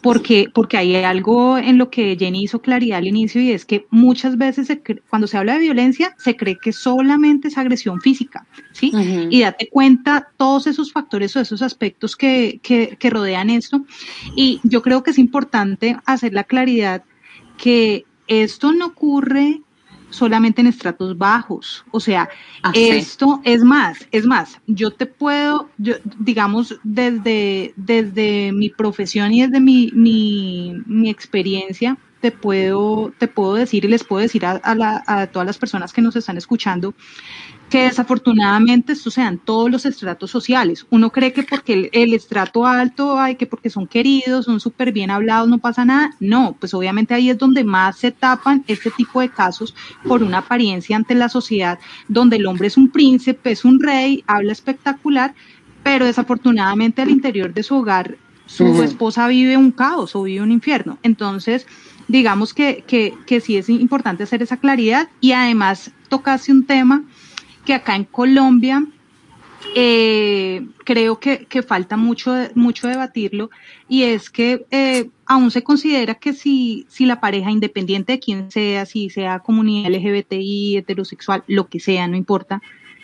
[0.00, 3.84] porque, porque hay algo en lo que Jenny hizo claridad al inicio y es que
[3.90, 4.68] muchas veces
[5.10, 8.92] cuando se habla de violencia se cree que solamente es agresión física, ¿sí?
[9.28, 13.84] Y date cuenta todos esos factores o esos aspectos que, que, que rodean esto.
[14.36, 17.02] Y yo creo que es importante hacer la claridad
[17.56, 19.60] que esto no ocurre
[20.10, 21.84] solamente en estratos bajos.
[21.90, 22.28] O sea,
[22.62, 29.32] ah, esto es más, es más, yo te puedo, yo, digamos, desde, desde mi profesión
[29.32, 34.46] y desde mi, mi, mi experiencia, te puedo, te puedo decir y les puedo decir
[34.46, 36.94] a, a todas las personas que nos están escuchando
[37.74, 40.86] que desafortunadamente esto se todos los estratos sociales.
[40.90, 45.10] Uno cree que porque el, estrato alto, hay que porque son queridos, son súper bien
[45.10, 46.12] hablados, no pasa nada.
[46.20, 49.74] No, pues obviamente ahí es donde más se tapan este tipo de casos
[50.06, 54.22] por una apariencia ante la sociedad, donde el hombre es un príncipe, es un rey,
[54.28, 55.34] habla espectacular,
[55.82, 60.52] pero desafortunadamente al interior de su hogar su esposa vive un caos o vive un
[60.52, 60.98] infierno.
[61.02, 61.66] Entonces,
[62.06, 67.02] digamos que, que, que sí es importante hacer esa claridad y además tocarse un tema
[67.64, 68.84] que acá en Colombia
[69.74, 73.50] eh, creo que, falta mucho, mucho debatirlo
[73.88, 78.50] y es que eh, aún se considera que si, si la pareja, independiente de quién
[78.50, 82.62] sea, si sea comunidad LGBTI, heterosexual, lo que sea, no importa,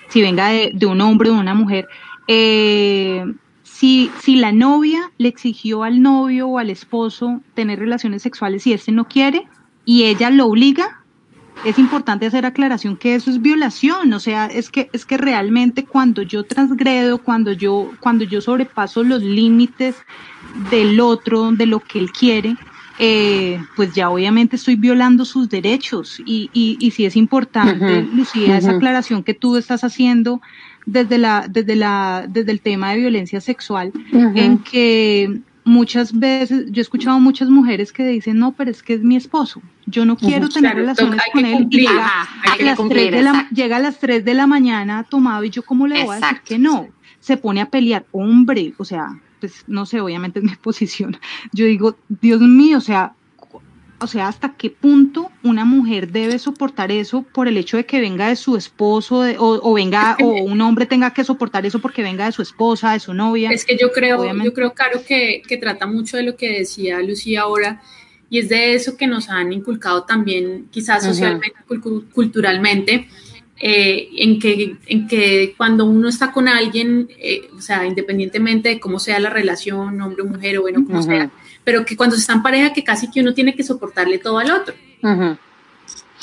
[0.08, 1.88] si venga de, un hombre o de una mujer,
[2.28, 3.24] eh,
[3.62, 8.74] si, si la novia le exigió al novio o al esposo tener relaciones sexuales y
[8.74, 9.48] este no quiere
[9.84, 10.99] y ella lo obliga,
[11.64, 15.84] es importante hacer aclaración que eso es violación, o sea, es que es que realmente
[15.84, 19.96] cuando yo transgredo, cuando yo cuando yo sobrepaso los límites
[20.70, 22.56] del otro, de lo que él quiere,
[22.98, 26.20] eh, pues ya obviamente estoy violando sus derechos.
[26.24, 30.40] Y, y, y sí es importante, Lucía, esa aclaración que tú estás haciendo
[30.86, 36.80] desde la desde la desde el tema de violencia sexual, en que muchas veces, yo
[36.80, 40.16] he escuchado muchas mujeres que dicen, no, pero es que es mi esposo, yo no
[40.16, 43.98] quiero tener relaciones con él y llega, a las 3 de la, llega a las
[44.00, 46.88] 3 de la mañana tomado y yo cómo le voy a decir que no,
[47.20, 51.16] se pone a pelear, hombre, o sea, pues no sé, obviamente es mi posición,
[51.52, 53.14] yo digo, Dios mío, o sea,
[54.00, 58.00] o sea, hasta qué punto una mujer debe soportar eso por el hecho de que
[58.00, 62.24] venga de su esposo o, venga o un hombre tenga que soportar eso porque venga
[62.26, 63.50] de su esposa, de su novia.
[63.50, 67.00] Es que yo creo, yo creo, Caro, que, que trata mucho de lo que decía
[67.00, 67.82] Lucía ahora
[68.30, 71.56] y es de eso que nos han inculcado también, quizás socialmente,
[72.14, 73.08] culturalmente.
[73.62, 78.80] Eh, en, que, en que cuando uno está con alguien, eh, o sea, independientemente de
[78.80, 81.30] cómo sea la relación, hombre o mujer, o bueno, como sea,
[81.64, 84.38] pero que cuando se está en pareja que casi que uno tiene que soportarle todo
[84.38, 84.74] al otro.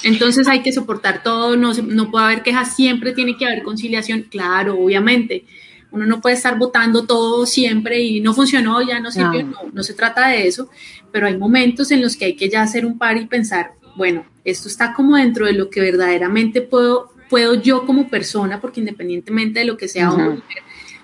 [0.04, 4.23] Entonces hay que soportar todo, no, no puede haber quejas, siempre tiene que haber conciliación,
[4.23, 5.46] claro, obviamente.
[5.90, 9.58] Uno no puede estar votando todo siempre y no funcionó, ya no sirvió, no.
[9.71, 10.69] no, se trata de eso,
[11.12, 14.25] pero hay momentos en los que hay que ya hacer un par y pensar, bueno,
[14.44, 19.60] esto está como dentro de lo que verdaderamente puedo, puedo yo como persona, porque independientemente
[19.60, 20.44] de lo que sea hombre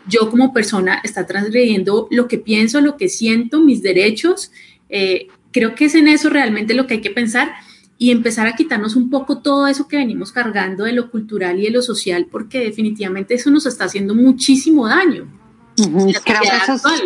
[0.07, 4.51] yo como persona está transgrediendo lo que pienso, lo que siento, mis derechos.
[4.89, 7.53] Eh, creo que es en eso realmente lo que hay que pensar
[7.97, 11.63] y empezar a quitarnos un poco todo eso que venimos cargando de lo cultural y
[11.63, 15.27] de lo social, porque definitivamente eso nos está haciendo muchísimo daño.
[15.75, 17.03] Creo que eso es,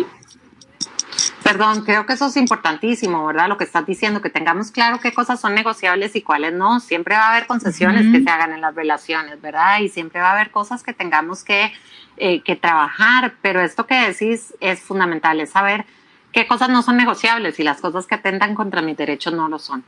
[1.42, 3.48] perdón, creo que eso es importantísimo, ¿verdad?
[3.48, 6.80] Lo que estás diciendo, que tengamos claro qué cosas son negociables y cuáles no.
[6.80, 9.80] Siempre va a haber concesiones que se hagan en las relaciones, ¿verdad?
[9.80, 11.72] Y siempre va a haber cosas que tengamos que,
[12.20, 15.86] eh, que trabajar, pero esto que decís es fundamental, es saber
[16.32, 19.58] qué cosas no son negociables y las cosas que atentan contra mis derechos no lo
[19.58, 19.84] son.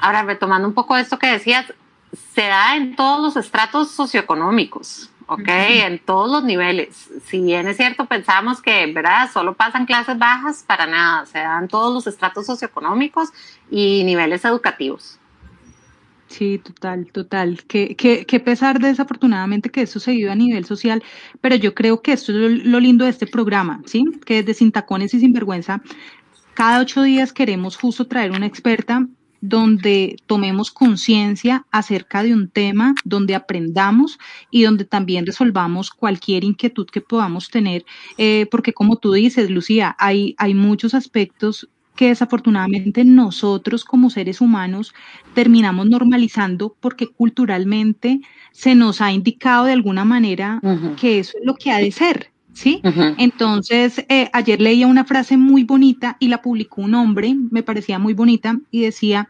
[0.00, 1.72] Ahora, retomando un poco esto que decías,
[2.34, 5.48] se da en todos los estratos socioeconómicos, ¿ok?
[5.48, 7.10] En todos los niveles.
[7.26, 9.30] Si bien es cierto, pensamos que, ¿verdad?
[9.32, 11.26] Solo pasan clases bajas, para nada.
[11.26, 13.28] Se dan todos los estratos socioeconómicos
[13.70, 15.19] y niveles educativos.
[16.30, 17.64] Sí, total, total.
[17.66, 21.02] Que, que, que, pesar desafortunadamente que eso se vive a nivel social,
[21.40, 24.04] pero yo creo que esto es lo, lindo de este programa, ¿sí?
[24.24, 25.82] Que desde Sin Tacones y Sin Vergüenza,
[26.54, 29.08] cada ocho días queremos justo traer una experta
[29.40, 34.20] donde tomemos conciencia acerca de un tema, donde aprendamos
[34.52, 37.84] y donde también resolvamos cualquier inquietud que podamos tener,
[38.18, 41.68] eh, porque como tú dices, Lucía, hay, hay muchos aspectos
[42.00, 44.94] que desafortunadamente nosotros como seres humanos
[45.34, 48.22] terminamos normalizando porque culturalmente
[48.52, 50.62] se nos ha indicado de alguna manera
[50.98, 52.30] que eso es lo que ha de ser.
[52.54, 52.80] ¿Sí?
[53.18, 57.98] Entonces, eh, ayer leía una frase muy bonita y la publicó un hombre, me parecía
[57.98, 59.28] muy bonita, y decía,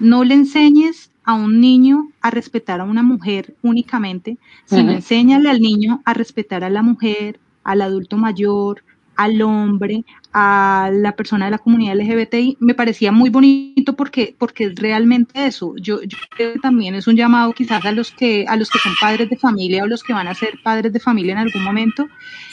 [0.00, 5.60] no le enseñes a un niño a respetar a una mujer únicamente, sino enséñale al
[5.60, 8.82] niño a respetar a la mujer, al adulto mayor,
[9.18, 14.66] al hombre, a la persona de la comunidad LGBTI, me parecía muy bonito porque, porque
[14.66, 15.74] es realmente eso.
[15.76, 15.98] Yo,
[16.36, 19.28] creo que también es un llamado quizás a los que, a los que son padres
[19.28, 22.06] de familia o los que van a ser padres de familia en algún momento,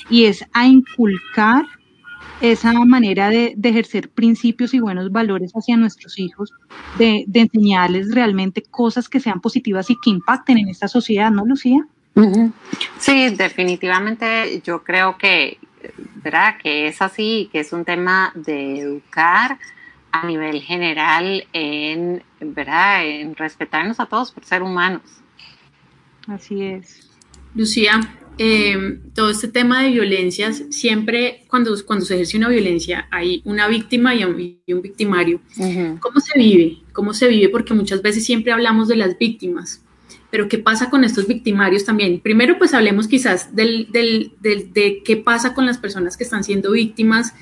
[0.09, 1.67] y es a inculcar
[2.41, 6.51] esa manera de, ejercer principios y buenos valores hacia nuestros hijos,
[6.97, 11.85] de, enseñarles realmente cosas que sean positivas y que impacten en esta sociedad, ¿no, Lucía?
[12.97, 15.59] Sí, definitivamente yo creo que,
[16.23, 16.57] ¿verdad?
[16.61, 19.59] Que es así, que es un tema de educar
[20.11, 23.05] a nivel general en, ¿verdad?
[23.05, 25.03] En respetarnos a todos por ser humanos.
[26.27, 27.09] Así es.
[27.53, 28.01] Lucía,
[28.37, 33.67] eh, todo este tema de violencias, siempre cuando, cuando se ejerce una violencia hay una
[33.67, 35.39] víctima y un, victimario.
[36.01, 36.79] ¿Cómo se vive?
[36.91, 37.49] ¿Cómo se vive?
[37.49, 39.84] Porque muchas veces siempre hablamos de las víctimas,
[40.35, 42.19] pero ¿qué pasa con estos victimarios también?
[42.19, 46.43] Primero, pues hablemos quizás del, del, del, de qué pasa con las personas que están
[46.43, 47.33] siendo víctimas,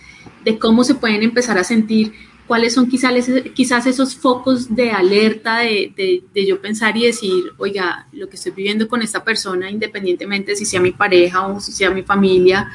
[0.45, 2.13] de cómo se pueden empezar a sentir,
[2.45, 3.11] cuáles son quizás,
[3.55, 8.35] quizás esos focos de alerta de, de, de, yo pensar y decir, oiga, lo que
[8.35, 12.69] estoy viviendo con esta persona, independientemente si sea mi pareja o si sea mi familia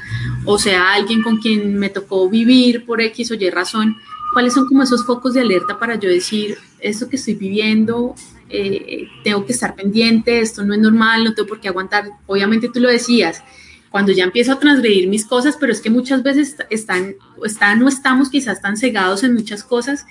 [0.44, 3.96] o sea alguien con quien me tocó vivir por X o Y razón,
[4.32, 8.16] cuáles son como esos focos de alerta para yo decir, esto que estoy viviendo
[8.50, 12.10] eh, tengo que estar pendiente, esto no es normal, no tengo por qué aguantar.
[12.26, 13.42] Obviamente tú lo decías,
[13.90, 17.88] cuando ya empiezo a transgredir mis cosas, pero es que muchas veces están, están no
[17.88, 20.04] estamos quizás tan cegados en muchas cosas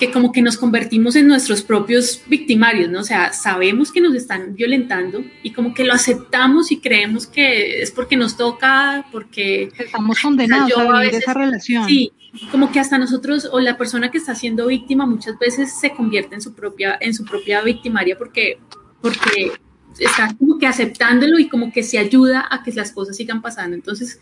[0.00, 3.00] que como que nos convertimos en nuestros propios victimarios, ¿no?
[3.00, 7.82] O sea, sabemos que nos están violentando y como que lo aceptamos y creemos que
[7.82, 9.70] es porque nos toca, porque...
[9.78, 11.86] Estamos condenados a, vivir esa relación.
[11.86, 12.12] Sí,
[12.50, 16.34] como que hasta nosotros o la persona que está siendo víctima muchas veces se convierte
[16.34, 18.58] en su propia, en su propia victimaria porque,
[19.00, 19.52] porque
[19.98, 23.74] está como que aceptándolo y como que se ayuda a que las cosas sigan pasando.
[23.74, 24.20] Entonces,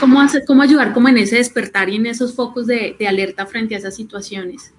[0.00, 3.46] ¿cómo, hacer, cómo ayudar como en ese despertar y en esos focos de, de alerta
[3.46, 4.74] frente a esas situaciones?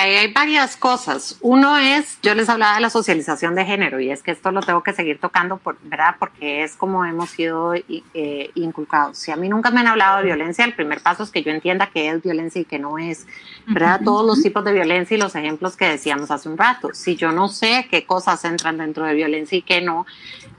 [0.00, 1.36] Hay varias cosas.
[1.40, 4.60] Uno es, yo les hablaba de la socialización de género y es que esto lo
[4.60, 6.16] tengo que seguir tocando, por, ¿verdad?
[6.18, 9.18] Porque es como hemos sido eh, inculcados.
[9.18, 11.50] Si a mí nunca me han hablado de violencia, el primer paso es que yo
[11.50, 13.26] entienda qué es violencia y qué no es,
[13.66, 14.00] ¿verdad?
[14.04, 16.90] Todos los tipos de violencia y los ejemplos que decíamos hace un rato.
[16.92, 20.06] Si yo no sé qué cosas entran dentro de violencia y qué no,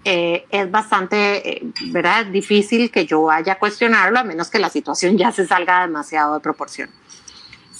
[0.03, 2.25] eh, es bastante, eh, ¿verdad?
[2.25, 6.35] Difícil que yo vaya a cuestionarlo a menos que la situación ya se salga demasiado
[6.35, 6.89] de proporción.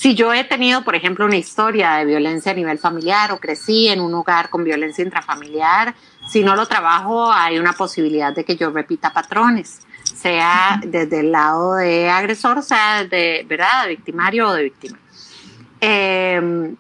[0.02, 3.88] Si yo he tenido, por ejemplo, una historia de violencia a nivel familiar o crecí
[3.88, 5.94] en un hogar con violencia intrafamiliar,
[6.28, 11.32] si no lo trabajo, hay una posibilidad de que yo repita patrones, sea desde el
[11.32, 14.98] lado de agresor, sea de, ¿verdad?, de victimario o de víctima.
[15.80, 16.76] Em,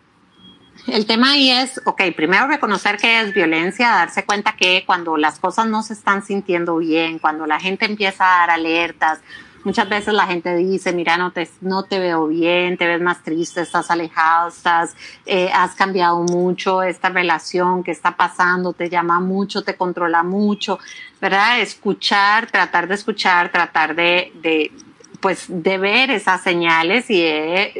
[0.87, 5.37] el tema ahí es, ok, primero reconocer que es violencia, darse cuenta que cuando las
[5.37, 9.19] cosas no se están sintiendo bien, cuando la gente empieza a dar alertas,
[9.63, 13.21] Muchas veces la gente dice, mira, no te, no te veo bien, te ves más
[13.21, 14.95] triste, estás alejado, estás,
[15.25, 20.79] eh, has cambiado mucho, esta relación que está pasando te llama mucho, te controla mucho,
[21.19, 21.59] ¿verdad?
[21.59, 24.71] Escuchar, tratar de escuchar, tratar de, de
[25.19, 27.23] pues, de ver esas señales y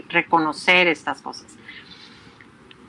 [0.10, 1.48] reconocer estas cosas.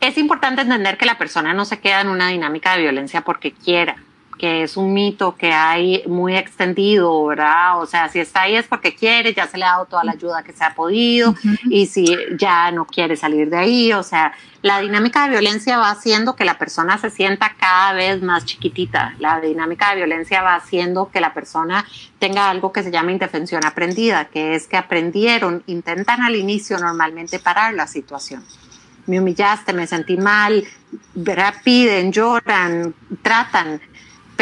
[0.00, 3.52] es importante entender que la persona no se queda en una dinámica de violencia porque
[3.52, 3.96] quiera
[4.42, 7.80] que es un mito que hay muy extendido, ¿verdad?
[7.80, 10.12] O sea, si está ahí es porque quiere, ya se le ha dado toda la
[10.12, 11.32] ayuda que se ha podido
[11.70, 15.92] y si ya no quiere salir de ahí, o sea, la dinámica de violencia va
[15.92, 19.14] haciendo que la persona se sienta cada vez más chiquitita.
[19.20, 21.86] La dinámica de violencia va haciendo que la persona
[22.18, 27.38] tenga algo que se llama indefensión aprendida, que es que aprendieron, intentan al inicio normalmente
[27.38, 28.42] parar la situación
[29.06, 30.64] me humillaste, me sentí mal,
[31.14, 31.54] ¿verdad?
[31.64, 33.80] piden, lloran, tratan,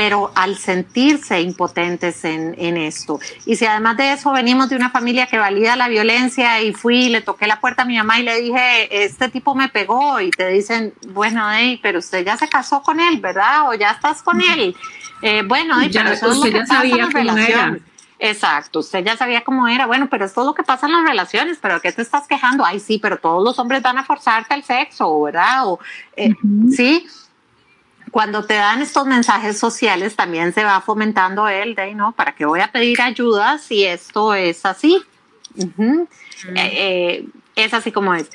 [0.00, 3.20] pero al sentirse impotentes en, en, esto.
[3.44, 7.10] Y si además de eso venimos de una familia que valida la violencia y fui,
[7.10, 10.30] le toqué la puerta a mi mamá y le dije, este tipo me pegó y
[10.30, 13.68] te dicen, bueno, hey, pero usted ya se casó con él, ¿verdad?
[13.68, 14.74] O ya estás con él.
[15.20, 17.76] Eh, bueno, ya, pero eso es lo que ya sabía cómo era.
[18.18, 19.84] Exacto, usted ya sabía cómo era.
[19.84, 22.64] Bueno, pero es todo lo que pasa en las relaciones, pero ¿qué te estás quejando?
[22.64, 25.66] Ay, sí, pero todos los hombres van a forzarte al sexo, ¿verdad?
[25.66, 25.78] O,
[26.16, 26.34] eh,
[26.74, 27.06] Sí,
[28.10, 32.12] cuando te dan estos mensajes sociales también se va fomentando el de, ¿no?
[32.12, 35.02] ¿Para qué voy a pedir ayuda si esto es así?
[35.56, 36.06] Eh,
[36.54, 38.30] eh, es así como es.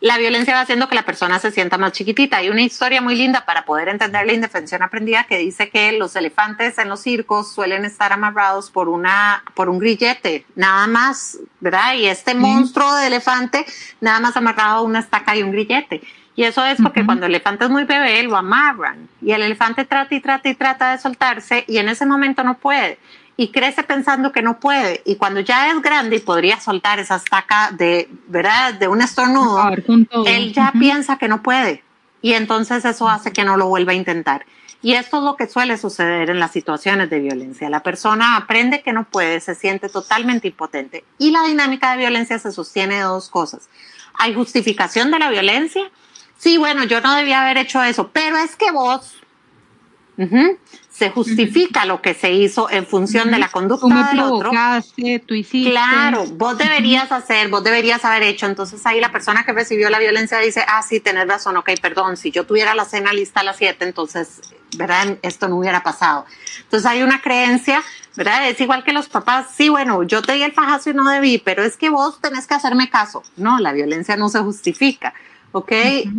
[0.00, 2.38] La violencia va haciendo que la persona se sienta más chiquitita.
[2.38, 6.16] Hay una historia muy linda para poder entender la indefensión aprendida que dice que los
[6.16, 11.94] elefantes en los circos suelen estar amarrados por una, por un grillete, nada más, ¿verdad?
[11.96, 13.66] Y este monstruo de elefante,
[14.00, 16.00] nada más amarrado a una estaca y un grillete.
[16.40, 19.10] Y eso es porque cuando el elefante es muy bebé, lo amarran.
[19.20, 22.56] Y el elefante trata y trata y trata de soltarse y en ese momento no
[22.56, 22.98] puede.
[23.36, 25.02] Y crece pensando que no puede.
[25.04, 28.72] Y cuando ya es grande y podría soltar esa estaca de, ¿verdad?
[28.72, 29.70] De un estornudo,
[30.24, 31.82] él ya piensa que no puede.
[32.22, 34.46] Y entonces eso hace que no lo vuelva a intentar.
[34.80, 37.68] Y esto es lo que suele suceder en las situaciones de violencia.
[37.68, 41.04] La persona aprende que no puede, se siente totalmente impotente.
[41.18, 43.68] Y la dinámica de violencia se sostiene de dos cosas.
[44.14, 45.90] Hay justificación de la violencia
[46.40, 49.14] sí, bueno, yo no debía haber hecho eso, pero es que vos
[50.90, 54.50] se justifica lo que se hizo en función de la conducta tú me del otro.
[55.26, 55.70] Tú hiciste.
[55.70, 58.44] Claro, vos deberías hacer, vos deberías haber hecho.
[58.44, 62.18] Entonces ahí la persona que recibió la violencia dice, ah, sí, tenés razón, ok, perdón,
[62.18, 64.40] si yo tuviera la cena lista a las 7, entonces,
[64.76, 65.16] ¿verdad?
[65.22, 66.26] Esto no hubiera pasado.
[66.64, 67.82] Entonces hay una creencia,
[68.14, 68.46] ¿verdad?
[68.48, 71.38] Es igual que los papás, sí, bueno, yo te di el fajazo y no debí,
[71.38, 73.22] pero es que vos tenés que hacerme caso.
[73.38, 75.14] No, la violencia no se justifica.
[75.52, 75.72] ¿Ok?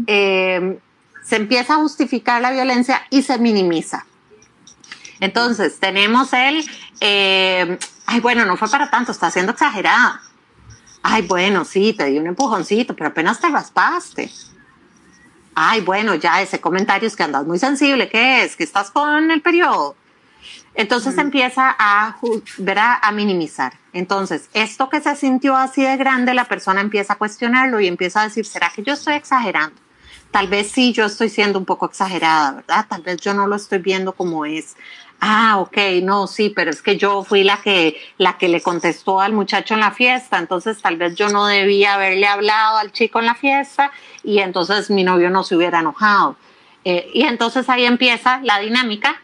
[0.07, 0.79] Eh,
[1.23, 4.05] se empieza a justificar la violencia y se minimiza.
[5.19, 6.65] Entonces, tenemos el,
[6.99, 7.77] eh,
[8.07, 10.21] ay, bueno, no fue para tanto, está siendo exagerada.
[11.03, 14.31] Ay, bueno, sí, te di un empujoncito, pero apenas te raspaste.
[15.53, 18.55] Ay, bueno, ya ese comentario es que andas muy sensible, ¿qué es?
[18.55, 19.95] Que estás con el periodo.
[20.73, 22.15] Entonces empieza a,
[23.01, 23.73] a minimizar.
[23.93, 28.21] Entonces, esto que se sintió así de grande, la persona empieza a cuestionarlo y empieza
[28.21, 29.75] a decir, ¿será que yo estoy exagerando?
[30.31, 32.85] Tal vez sí, yo estoy siendo un poco exagerada, ¿verdad?
[32.87, 34.77] Tal vez yo no lo estoy viendo como es.
[35.19, 39.19] Ah, ok, no, sí, pero es que yo fui la que, la que le contestó
[39.19, 43.19] al muchacho en la fiesta, entonces tal vez yo no debía haberle hablado al chico
[43.19, 43.91] en la fiesta
[44.23, 46.37] y entonces mi novio no se hubiera enojado.
[46.85, 49.21] Eh, y entonces ahí empieza la dinámica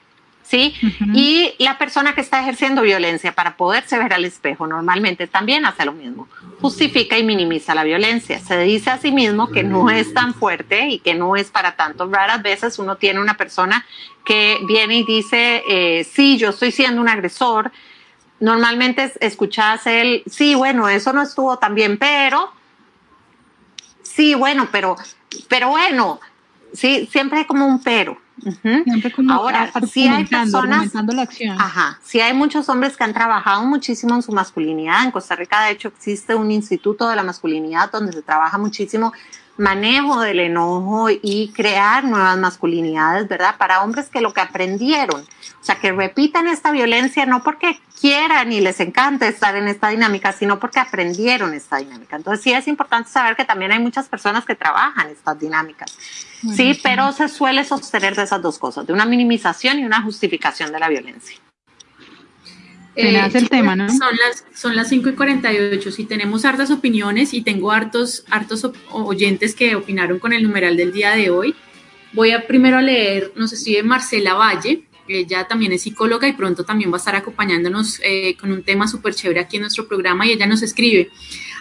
[0.47, 0.73] ¿sí?
[1.13, 5.85] Y la persona que está ejerciendo violencia para poderse ver al espejo normalmente también hace
[5.85, 6.27] lo mismo.
[6.61, 8.39] Justifica y minimiza la violencia.
[8.39, 11.75] Se dice a sí mismo que no es tan fuerte y que no es para
[11.75, 12.09] tanto.
[12.09, 13.85] Raras veces uno tiene una persona
[14.25, 17.71] que viene y dice, eh, sí, yo estoy siendo un agresor.
[18.39, 22.51] Normalmente escuchas el, sí, bueno, eso no estuvo tan bien, pero,
[24.01, 24.95] sí, bueno, pero,
[25.49, 26.19] pero bueno,
[26.73, 28.17] sí, siempre hay como un pero.
[29.29, 31.59] Ahora, si hay personas, la acción.
[31.59, 35.03] Ajá, si hay muchos hombres que han trabajado muchísimo en su masculinidad.
[35.03, 39.13] En Costa Rica, de hecho, existe un instituto de la masculinidad donde se trabaja muchísimo
[39.57, 43.55] manejo del enojo y crear nuevas masculinidades, ¿verdad?
[43.57, 48.51] Para hombres que lo que aprendieron, o sea, que repitan esta violencia no porque quieran
[48.51, 52.15] y les encanta estar en esta dinámica, sino porque aprendieron esta dinámica.
[52.15, 55.97] Entonces sí es importante saber que también hay muchas personas que trabajan estas dinámicas,
[56.55, 60.71] sí, pero se suele sostener de esas dos cosas, de una minimización y una justificación
[60.71, 61.37] de la violencia.
[62.97, 63.87] Eh, el tema, ¿no?
[63.89, 65.91] Son las, son las 5 y 48.
[65.91, 70.91] Si tenemos hartas opiniones y tengo hartos, hartos oyentes que opinaron con el numeral del
[70.91, 71.53] día de hoy,
[72.13, 74.83] voy a primero a leer, nos escribe Marcela Valle.
[75.07, 78.87] Ella también es psicóloga y pronto también va a estar acompañándonos eh, con un tema
[78.87, 81.11] súper chévere aquí en nuestro programa y ella nos escribe,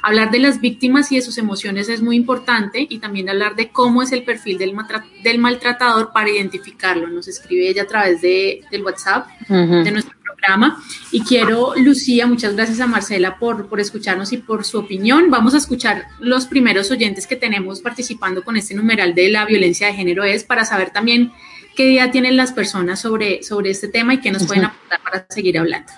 [0.03, 3.69] hablar de las víctimas y de sus emociones es muy importante y también hablar de
[3.69, 4.75] cómo es el perfil del,
[5.23, 7.07] del maltratador para identificarlo.
[7.07, 10.83] Nos escribe ella a través de, del WhatsApp de nuestro programa.
[11.11, 15.31] Y quiero, Lucía, muchas gracias a Marcela por, por escucharnos y por su opinión.
[15.31, 19.87] Vamos a escuchar los primeros oyentes que tenemos participando con este numeral de la violencia
[19.87, 21.33] de género es para saber también
[21.75, 25.27] qué idea tienen las personas sobre, sobre este tema y qué nos pueden aportar para
[25.29, 25.93] seguir hablando.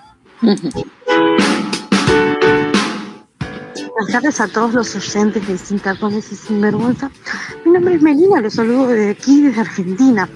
[3.99, 7.11] Buenas tardes a todos los oyentes de Sin y Sinvergüenza.
[7.65, 10.29] Mi nombre es Melina, los saludo desde aquí, desde Argentina.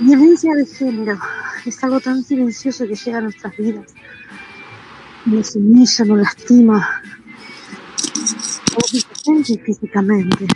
[0.00, 1.18] Violencia de género
[1.68, 3.94] es algo tan silencioso que llega a nuestras vidas.
[5.26, 7.02] Nos humilla, nos lastima,
[9.26, 10.46] y físicamente,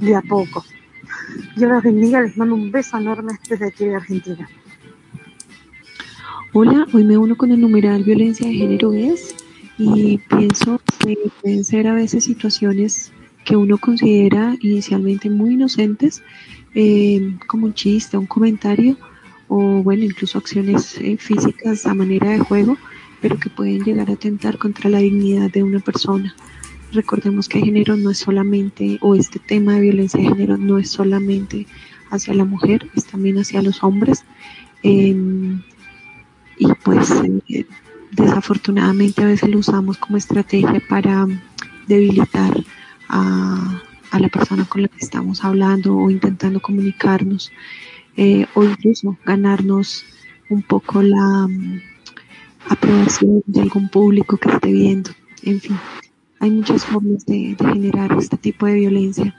[0.00, 0.64] de a poco.
[1.56, 4.48] Dios los bendiga, les mando un beso enorme desde aquí de Argentina.
[6.54, 9.34] Hola, hoy me uno con el numeral violencia de género es
[9.78, 13.12] y pienso que pueden ser a veces situaciones
[13.44, 16.22] que uno considera inicialmente muy inocentes,
[16.74, 18.96] eh, como un chiste, un comentario
[19.54, 22.78] o bueno, incluso acciones eh, físicas a manera de juego,
[23.20, 26.34] pero que pueden llegar a atentar contra la dignidad de una persona.
[26.92, 30.90] Recordemos que género no es solamente, o este tema de violencia de género no es
[30.90, 31.66] solamente
[32.10, 34.24] hacia la mujer, es también hacia los hombres.
[34.82, 35.60] Em,
[36.58, 37.10] y pues
[37.48, 37.66] eh,
[38.10, 41.26] desafortunadamente a veces lo usamos como estrategia para
[41.86, 42.64] debilitar
[43.08, 43.82] a,
[44.18, 47.50] la persona con la que estamos hablando o intentando comunicarnos
[48.16, 50.04] eh, o incluso ganarnos
[50.50, 51.80] un poco la mm,
[52.68, 55.10] aprobación de algún público que esté viendo.
[55.42, 55.78] En fin,
[56.38, 59.34] hay muchas formas de, generar este tipo de violencia.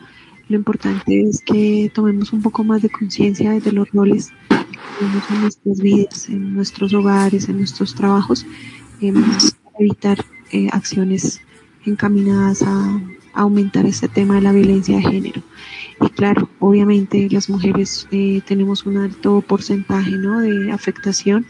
[0.50, 5.80] Lo importante es que tomemos un poco más de conciencia de los roles en nuestras
[5.80, 8.46] vidas, en nuestros hogares, en nuestros trabajos,
[9.02, 11.42] eh, para evitar eh, acciones
[11.86, 13.02] encaminadas a,
[13.34, 15.42] aumentar este tema de la violencia de género.
[16.02, 20.40] Y claro, obviamente las mujeres eh, tenemos un alto porcentaje ¿no?
[20.40, 21.46] de afectación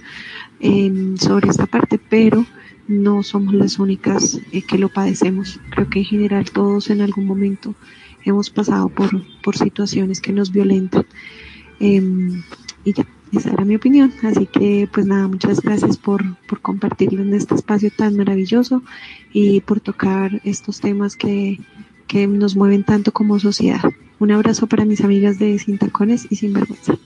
[0.60, 2.46] em, sobre esta parte, pero
[2.88, 5.60] no somos las únicas que lo padecemos.
[5.70, 7.76] Creo que en general todos en algún momento
[8.26, 9.10] hemos pasado por,
[9.42, 11.06] por situaciones que nos violentan.
[11.80, 12.44] Em,
[12.86, 14.14] y ya, esa era mi opinión.
[14.24, 18.84] Así que, pues nada, muchas gracias por, por compartirlo en este espacio tan maravilloso
[19.32, 21.60] y por tocar estos temas que,
[22.08, 23.82] que nos mueven tanto como sociedad.
[24.20, 26.98] Un abrazo para mis amigas de Sin Tacones y Sin Vergüenza.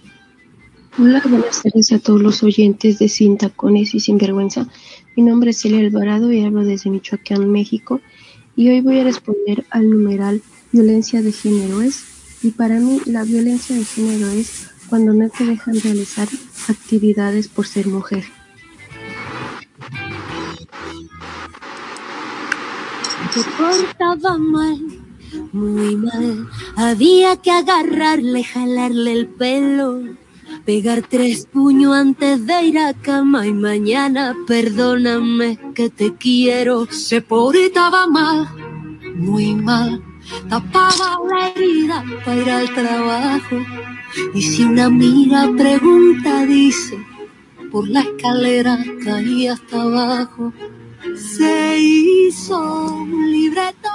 [1.00, 4.68] Hola, buenas tardes a todos los oyentes de Sin Tacones y Sin Vergüenza.
[5.16, 8.02] Mi nombre es Celia Alvarado y hablo desde Michoacán, México.
[8.56, 12.04] Y hoy voy a responder al numeral violencia de género es.
[12.44, 16.28] Y para mí la violencia de género es cuando no te dejan realizar
[16.70, 18.26] actividades por ser mujer.
[23.32, 24.80] Se portaba mal,
[25.52, 26.48] muy mal.
[26.76, 30.02] Había que agarrarle, jalarle el pelo,
[30.66, 36.88] pegar tres puños antes de ir a cama y mañana perdóname que te quiero.
[36.92, 38.48] Se portaba mal,
[39.16, 40.07] muy mal.
[40.50, 43.58] Tapaba la herida para ir al trabajo
[44.34, 46.98] y si una amiga pregunta, dice,
[47.72, 50.54] por la escalera caí hasta abajo.
[51.16, 52.58] Se hizo
[52.94, 53.90] un libreto.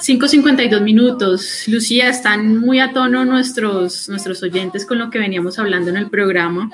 [0.00, 1.64] 5.52 minutos.
[1.66, 6.10] Lucía, están muy a tono nuestros, nuestros oyentes con lo que veníamos hablando en el
[6.10, 6.70] programa.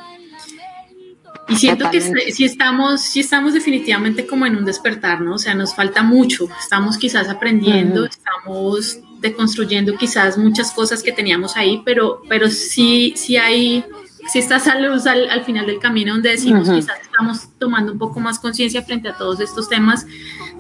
[1.51, 5.35] Y siento que si estamos, si estamos definitivamente como en un despertar, ¿no?
[5.35, 6.49] O sea, nos falta mucho.
[6.61, 13.37] Estamos quizás aprendiendo, estamos deconstruyendo quizás muchas cosas que teníamos ahí, pero, pero sí, sí
[13.37, 13.85] hay,
[14.33, 18.19] sí está esa luz al, final del camino donde decimos quizás estamos tomando un poco
[18.21, 20.07] más conciencia frente a todos estos temas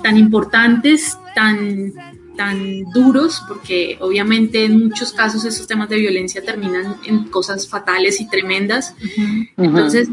[0.03, 1.93] tan importantes, tan
[2.36, 8.18] tan duros, porque obviamente en muchos casos esos temas de violencia terminan en cosas fatales
[8.18, 8.95] y tremendas.
[9.59, 10.09] Entonces,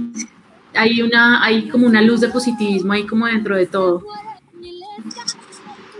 [0.77, 4.03] hay una, hay como una luz de positivismo ahí como dentro de todo.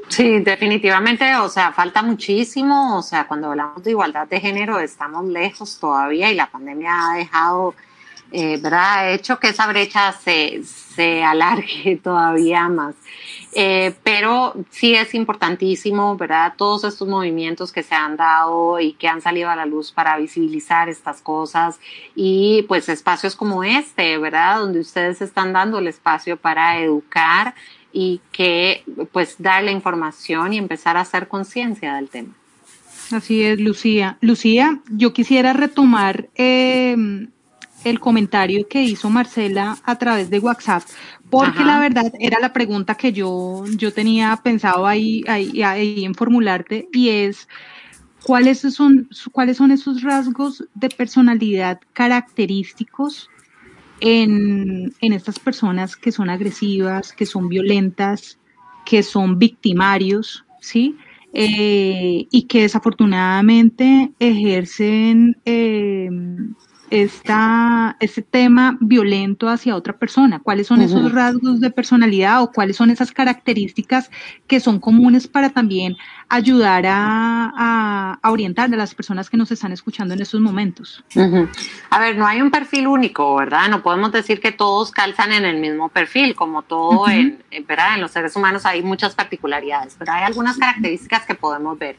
[0.08, 5.26] Sí, definitivamente, o sea, falta muchísimo, o sea, cuando hablamos de igualdad de género estamos
[5.26, 7.76] lejos todavía y la pandemia ha dejado,
[8.32, 9.00] eh, ¿verdad?
[9.00, 12.96] Ha hecho que esa brecha se, se alargue todavía más.
[13.54, 16.54] Eh, pero sí es importantísimo, ¿verdad?
[16.58, 20.18] Todos estos movimientos que se han dado y que han salido a la luz para
[20.18, 21.80] visibilizar estas cosas
[22.14, 24.60] y pues espacios como este, ¿verdad?
[24.60, 27.56] Donde ustedes están dando el espacio para educar
[27.94, 32.36] y que pues dar la información y empezar a hacer conciencia del tema.
[33.12, 34.18] Así es, Lucía.
[34.22, 37.30] Lucía, yo quisiera retomar em,
[37.84, 40.84] el comentario que hizo Marcela a través de WhatsApp,
[41.30, 46.16] porque la verdad era la pregunta que yo, yo tenía pensado ahí, ahí, ahí en
[46.16, 47.48] formularte y es,
[48.24, 53.30] ¿cuáles son, ¿cuáles son esos rasgos de personalidad característicos
[54.00, 58.38] en, en estas personas que son agresivas, que son violentas,
[58.86, 60.98] que son victimarios, ¿sí?
[61.34, 66.10] Eh, y que desafortunadamente ejercen eh,
[66.90, 70.40] esta, este tema violento hacia otra persona?
[70.40, 74.10] ¿Cuáles son esos rasgos de personalidad o cuáles son esas características
[74.48, 75.98] que son comunes para también
[76.30, 81.04] ayudar a, orientar a las personas que nos están escuchando en estos momentos?
[81.90, 83.70] A ver, no hay un perfil único, ¿verdad?
[83.70, 87.96] No podemos decir que todos calzan en el mismo perfil, como todo en, ¿verdad?
[87.96, 91.96] en los seres humanos hay muchas particularidades, pero hay algunas características que podemos ver.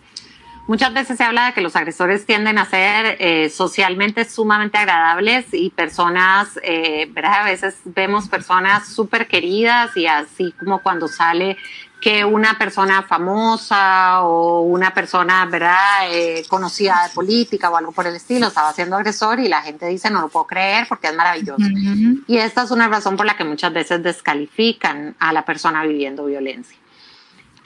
[0.68, 5.46] Muchas veces se habla de que los agresores tienden a ser eh, socialmente sumamente agradables
[5.52, 7.40] y personas, eh, ¿verdad?
[7.40, 11.56] A veces vemos personas súper queridas y así como cuando sale
[12.02, 18.06] que una persona famosa o una persona, ¿verdad?, eh, conocida de política o algo por
[18.06, 21.16] el estilo estaba siendo agresor y la gente dice no lo puedo creer porque es
[21.16, 21.64] maravilloso.
[22.26, 26.26] Y esta es una razón por la que muchas veces descalifican a la persona viviendo
[26.26, 26.76] violencia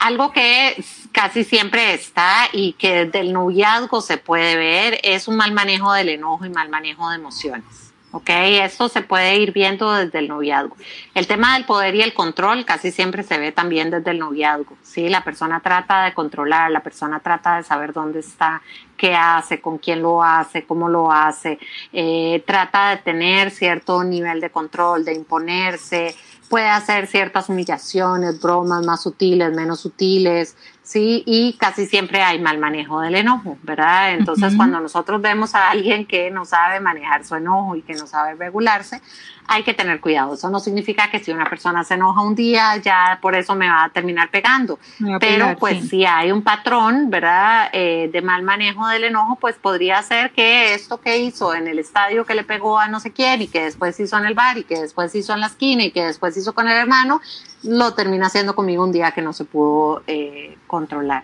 [0.03, 0.83] algo que
[1.13, 5.93] casi siempre está y que desde el noviazgo se puede ver es un mal manejo
[5.93, 7.93] del enojo y mal manejo de emociones.
[8.11, 8.29] ¿ok?
[8.29, 10.77] Esto se puede ir viendo desde el noviazgo.
[11.15, 14.77] El tema del poder y el control casi siempre se ve también desde el noviazgo,
[14.83, 15.09] ¿sí?
[15.09, 18.61] La persona trata de controlar, la persona trata de saber dónde está,
[18.97, 21.57] qué hace, con quién lo hace, cómo lo hace,
[21.91, 26.15] eh, trata de tener cierto nivel de control, de imponerse,
[26.53, 31.23] puede hacer ciertas humillaciones, bromas más sutiles, menos sutiles, ¿sí?
[31.25, 34.13] Y casi siempre hay mal manejo del enojo, ¿verdad?
[34.13, 38.05] Entonces, cuando nosotros vemos a alguien que no sabe manejar su enojo y que no
[38.05, 39.01] sabe regularse,
[39.47, 40.33] hay que tener cuidado.
[40.33, 43.67] Eso no significa que si una persona se enoja un día, ya por eso me
[43.67, 44.79] va a terminar pegando.
[45.19, 47.69] Pero pues si hay un patrón, ¿verdad?
[47.73, 51.79] Eh, de mal manejo del enojo, pues podría ser que esto que hizo en el
[51.79, 54.57] estadio que le pegó a no sé quién y que después hizo en el bar
[54.57, 57.21] y que después hizo en la esquina y que después hizo con el hermano,
[57.63, 61.23] lo termina haciendo conmigo un día que no se pudo eh, controlar.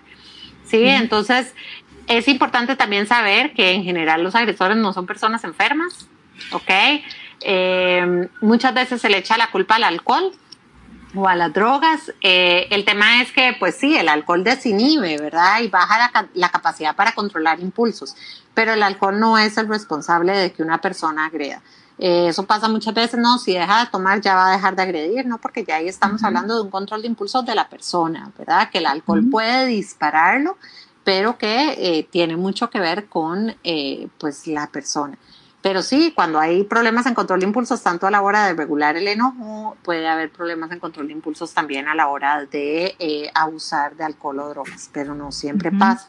[0.65, 1.53] Sí, entonces
[2.07, 6.07] es importante también saber que en general los agresores no son personas enfermas,
[6.51, 6.71] ¿ok?
[7.41, 10.31] Eh, muchas veces se le echa la culpa al alcohol
[11.15, 12.11] o a las drogas.
[12.21, 15.61] Eh, el tema es que, pues sí, el alcohol desinhibe, ¿verdad?
[15.61, 18.15] Y baja la, capacidad para controlar impulsos,
[18.53, 21.61] pero el alcohol no es el responsable de que una persona agreda.
[21.99, 24.81] Eh, eso pasa muchas veces, no, si deja de tomar ya va a dejar de
[24.83, 25.37] agredir, ¿no?
[25.37, 28.69] Porque ya ahí estamos hablando de un control de impulsos de la persona, ¿verdad?
[28.71, 30.57] Que el alcohol puede dispararlo,
[31.03, 33.55] pero que tiene mucho que ver con,
[34.17, 35.17] pues, la persona.
[35.61, 38.95] Pero sí, cuando hay problemas en control de impulsos, tanto a la hora de regular
[38.95, 43.29] el enojo, puede haber problemas en control de impulsos también a la hora de eh,
[43.35, 46.07] abusar de alcohol o drogas, pero no siempre pasa.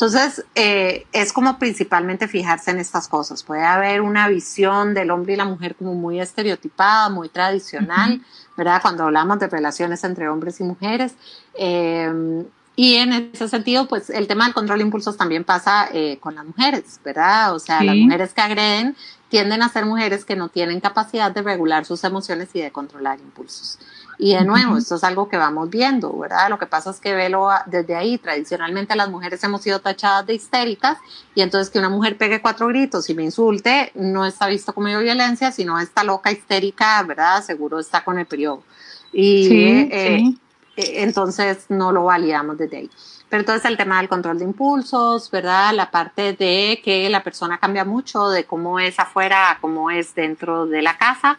[0.00, 3.42] Entonces, eh, es como principalmente fijarse en estas cosas.
[3.42, 8.22] Puede haber una visión del hombre y la mujer como muy estereotipada, muy tradicional,
[8.56, 8.80] ¿verdad?
[8.80, 11.12] Cuando hablamos de relaciones entre hombres y mujeres.
[11.52, 12.44] Eh,
[12.76, 16.34] y en ese sentido, pues el tema del control de impulsos también pasa eh, con
[16.34, 17.54] las mujeres, ¿verdad?
[17.54, 18.96] O sea, las mujeres que agreden
[19.28, 23.20] tienden a ser mujeres que no tienen capacidad de regular sus emociones y de controlar
[23.20, 23.78] impulsos.
[24.22, 26.50] Y de nuevo, esto es algo que vamos viendo, ¿verdad?
[26.50, 28.18] Lo que pasa es que velo desde ahí.
[28.18, 30.98] Tradicionalmente las mujeres hemos sido tachadas de histéricas
[31.34, 34.86] y entonces que una mujer pegue cuatro gritos y me insulte no está visto como
[34.86, 37.42] violencia, sino está loca, histérica, ¿verdad?
[37.42, 38.62] Seguro está con el periodo.
[39.10, 40.38] Y sí, eh, sí
[40.76, 42.90] eh, entonces no lo validamos desde ahí.
[43.28, 45.72] Pero entonces el tema del control de impulsos, ¿verdad?
[45.72, 50.14] La parte de que la persona cambia mucho de cómo es afuera a cómo es
[50.14, 51.38] dentro de la casa.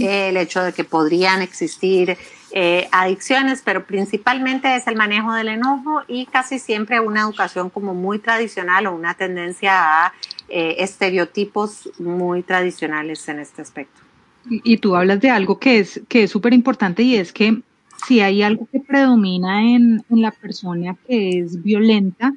[0.00, 2.16] El hecho de que podrían existir
[2.52, 7.94] eh, adicciones, pero principalmente es el manejo del enojo y casi siempre una educación como
[7.94, 10.12] muy tradicional o una tendencia a
[10.48, 14.00] eh, estereotipos muy tradicionales en este aspecto.
[14.48, 17.60] Y, y, tú hablas de algo que es que es súper importante y es que
[18.06, 22.32] si hay algo que predomina en, la persona que es violenta,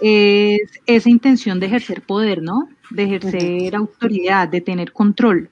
[0.00, 2.68] es esa intención de ejercer poder, ¿no?
[2.90, 5.50] De ejercer autoridad, de tener control.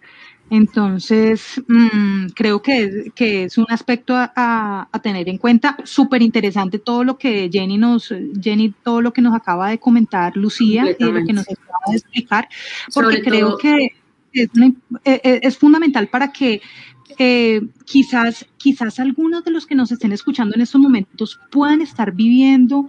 [0.55, 5.79] Entonces, mm, creo que, es un aspecto a, tener en cuenta.
[5.85, 10.37] Súper interesante todo lo que Jenny nos, Jenny, todo lo que nos acaba de comentar
[10.37, 12.49] Lucía y lo que nos acaba de explicar,
[12.93, 13.93] porque creo que
[14.35, 16.61] es, e, e, es, fundamental para que
[17.19, 22.13] eh, quizás, quizás algunos de los que nos estén escuchando en estos momentos puedan estar
[22.13, 22.87] viviendo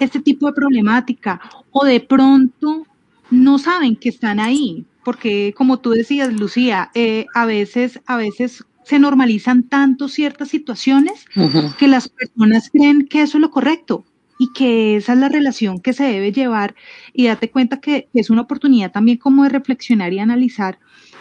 [0.00, 1.40] este tipo de problemática
[1.70, 2.84] o de pronto
[3.30, 8.64] no saben que están ahí, porque como tú decías, Lucía, eh, a veces, a veces
[8.84, 11.26] se normalizan tanto ciertas situaciones
[11.78, 14.04] que las personas creen que eso es lo correcto
[14.38, 16.74] y que esa es la relación que se debe llevar
[17.12, 20.78] y date cuenta que es una oportunidad también como de reflexionar y analizar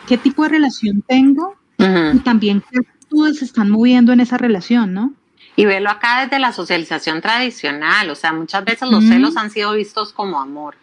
[0.07, 4.93] qué tipo de relación tengo y también qué actitudes se están moviendo en esa relación,
[4.93, 5.13] ¿no?
[5.57, 9.73] Y velo acá desde la socialización tradicional, o sea, muchas veces los celos han sido
[9.73, 10.75] vistos como amor.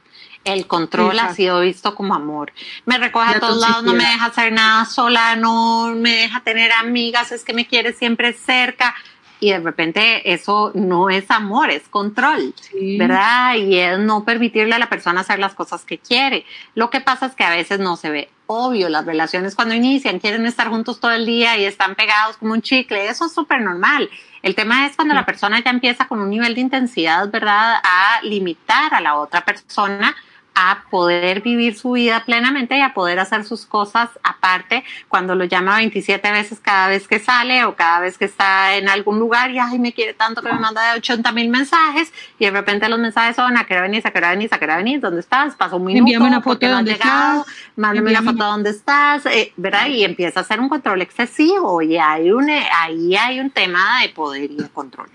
[0.45, 2.53] El control ha sido visto como amor.
[2.85, 6.71] Me recoge a todos lados, no me deja hacer nada sola, no me deja tener
[6.73, 8.95] amigas, es que me quiere siempre cerca.
[9.41, 12.55] Y de repente eso no es amor, es control,
[12.99, 13.55] ¿verdad?
[13.57, 16.47] Y es no permitirle a la persona hacer las cosas que quiere.
[16.75, 18.89] Lo que pasa es que a veces no se ve obvio.
[18.89, 22.63] Las relaciones cuando inician quieren estar juntos todo el día y están pegados como un
[22.63, 23.09] chicle.
[23.09, 24.09] Eso es súper normal.
[24.43, 27.77] El tema es cuando la persona ya empieza con un nivel de intensidad, ¿verdad?
[27.83, 30.15] A limitar a la otra persona
[30.55, 35.45] a poder vivir su vida plenamente y a poder hacer sus cosas aparte cuando lo
[35.45, 39.51] llama 27 veces cada vez que sale o cada vez que está en algún lugar
[39.51, 42.89] y ay me quiere tanto que me manda de 80 mil mensajes y de repente
[42.89, 45.01] los mensajes son a qué hora venís, a qué hora venís, a qué hora venís,
[45.01, 45.55] ¿dónde estás?
[45.57, 47.45] Pasó un minuto, Envíame una foto de dónde estás,
[47.77, 49.87] mándame una foto de dónde estás, eh, ¿verdad?
[49.89, 54.09] Y empieza a hacer un control excesivo y hay un, ahí hay un tema de
[54.11, 55.09] poder y de control.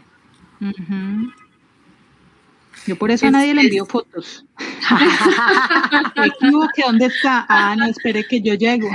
[2.88, 4.46] Yo por eso a nadie le envío fotos.
[6.16, 7.46] Me equivoqué, ¿dónde está?
[7.48, 8.90] Ah, no, espere que yo llego.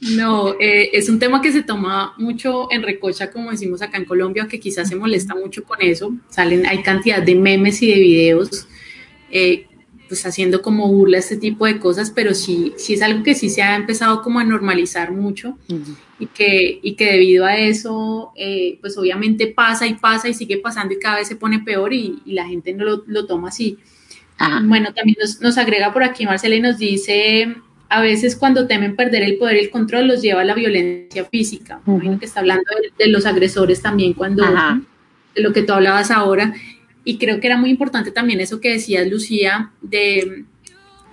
[0.00, 4.04] No, eh, es un tema que se toma mucho en recocha, como decimos acá en
[4.04, 6.14] Colombia, que quizás se molesta mucho con eso.
[6.28, 8.66] Salen, hay cantidad de memes y de videos
[9.30, 9.66] eh,
[10.08, 13.48] pues haciendo como burla este tipo de cosas, pero sí, sí es algo que sí
[13.48, 15.56] se ha empezado como a normalizar mucho
[16.18, 20.58] y, que, y que debido a eso, eh, pues obviamente pasa y pasa y sigue
[20.58, 23.78] pasando y cada vez se pone peor y, la gente no lo, toma así.
[24.64, 27.54] Bueno, también nos, agrega por aquí Marcela y nos dice,
[27.88, 31.24] a veces cuando temen perder el poder y el control los lleva a la violencia
[31.24, 31.80] física.
[31.86, 32.64] Imagino que está hablando
[32.98, 34.44] de, los agresores también cuando,
[35.34, 36.54] de lo que tú hablabas ahora.
[37.04, 40.44] Y creo que era muy importante también eso que decías, Lucía, de,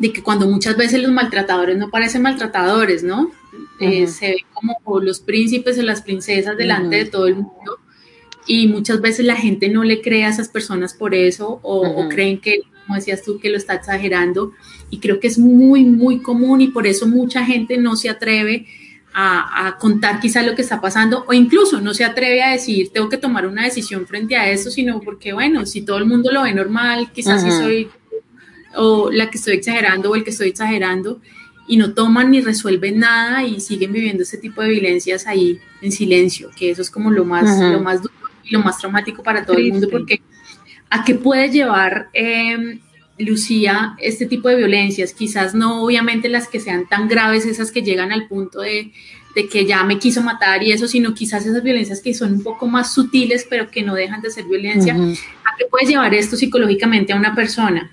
[0.10, 3.32] que cuando muchas veces los maltratadores no parecen maltratadores, ¿no?
[3.80, 7.80] Eh, se ven como los príncipes o las princesas delante de todo el mundo
[8.48, 12.40] y muchas veces la gente no le cree a esas personas por eso o, creen
[12.40, 14.52] que, como decías tú, que lo está exagerando
[14.90, 18.68] y creo que es muy, muy común y por eso mucha gente no se atreve
[19.14, 23.10] a, contar quizá lo que está pasando o incluso no se atreve a decir tengo
[23.10, 26.44] que tomar una decisión frente a eso, sino porque bueno, si todo el mundo lo
[26.44, 27.90] ve normal, quizás si soy
[28.76, 31.20] o la que estoy exagerando o el que estoy exagerando
[31.68, 35.92] y no toman ni resuelven nada y siguen viviendo ese tipo de violencias ahí en
[35.92, 38.14] silencio, que eso es como lo más, lo más duro
[38.44, 40.22] y lo más traumático para todo el mundo porque
[40.90, 42.80] a qué puede llevar eh,
[43.18, 47.82] Lucía, este tipo de violencias, quizás no obviamente las que sean tan graves, esas que
[47.82, 48.92] llegan al punto de,
[49.50, 52.68] que ya me quiso matar y eso, sino quizás esas violencias que son un poco
[52.68, 54.94] más sutiles, pero que no dejan de ser violencia.
[54.94, 57.92] ¿A qué puede llevar esto psicológicamente a una persona?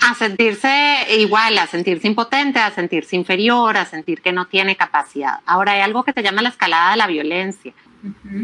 [0.00, 5.40] A sentirse igual, a sentirse impotente, a sentirse inferior, a sentir que no tiene capacidad.
[5.46, 7.72] Ahora hay algo que se llama la escalada de la violencia.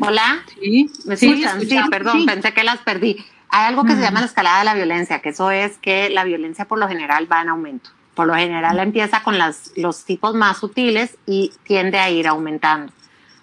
[0.00, 0.44] Hola.
[0.61, 0.90] Sí.
[1.07, 1.61] ¿Me escuchan?
[1.61, 3.24] Sí, perdón, pensé que las perdí.
[3.48, 6.24] Hay algo que se llama la escalada de la violencia, que eso es que la
[6.24, 7.90] violencia por lo general va en aumento.
[8.14, 12.92] Por lo general empieza con las, los tipos más sutiles y tiende a ir aumentando.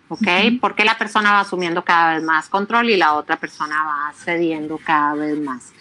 [0.10, 0.28] ¿Ok?
[0.62, 4.80] Porque la persona va asumiendo cada vez más control y la otra persona va cediendo
[4.84, 5.72] cada vez más.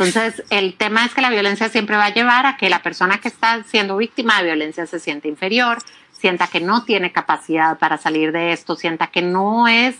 [0.00, 3.18] Entonces, el tema es que la violencia siempre va a llevar a que la persona
[3.18, 5.78] que está siendo víctima de violencia se siente inferior,
[6.12, 9.96] sienta que no tiene capacidad para salir de esto, sienta que no es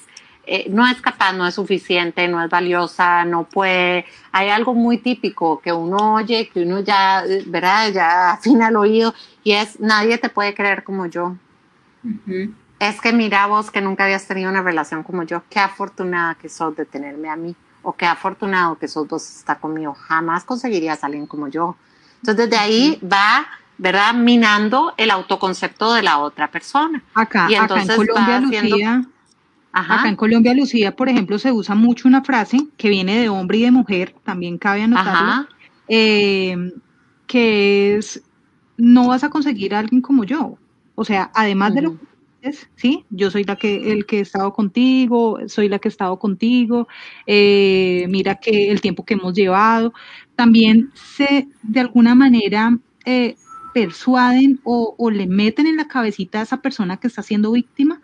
[0.46, 4.06] eh, no es capaz, no es suficiente, no es valiosa, no puede.
[4.32, 7.92] Hay algo muy típico que uno oye, que uno ya, ¿verdad?
[7.92, 11.36] Ya afina el oído y es, nadie te puede creer como yo.
[12.78, 16.48] Es que mira vos que nunca habías tenido una relación como yo, qué afortunada que
[16.48, 21.02] sos de tenerme a mí, o qué afortunado que sos vos estar conmigo, jamás conseguirías
[21.02, 21.76] a alguien como yo.
[22.20, 23.46] Entonces desde ahí va
[23.80, 24.12] ¿verdad?
[24.12, 27.02] Minando el autoconcepto de la otra persona.
[27.14, 29.04] Acá, y entonces acá en Colombia, Lucía,
[29.72, 33.58] Acá en Colombia, Lucía, por ejemplo, se usa mucho una frase que viene de hombre
[33.58, 35.48] y de mujer, también cabe anotarlo,
[35.88, 36.72] eh,
[37.26, 38.22] que es,
[38.76, 40.58] no vas a conseguir a alguien como yo.
[40.96, 42.04] O sea, además de lo que
[42.76, 46.18] sí, yo soy la que, el que he estado contigo, soy la que he estado
[46.18, 46.88] contigo,
[47.26, 49.92] eh, mira que el tiempo que hemos llevado,
[50.36, 53.36] también se, de alguna manera, eh,
[53.74, 58.00] persuaden o, o, le meten en la cabecita a esa persona que está siendo víctima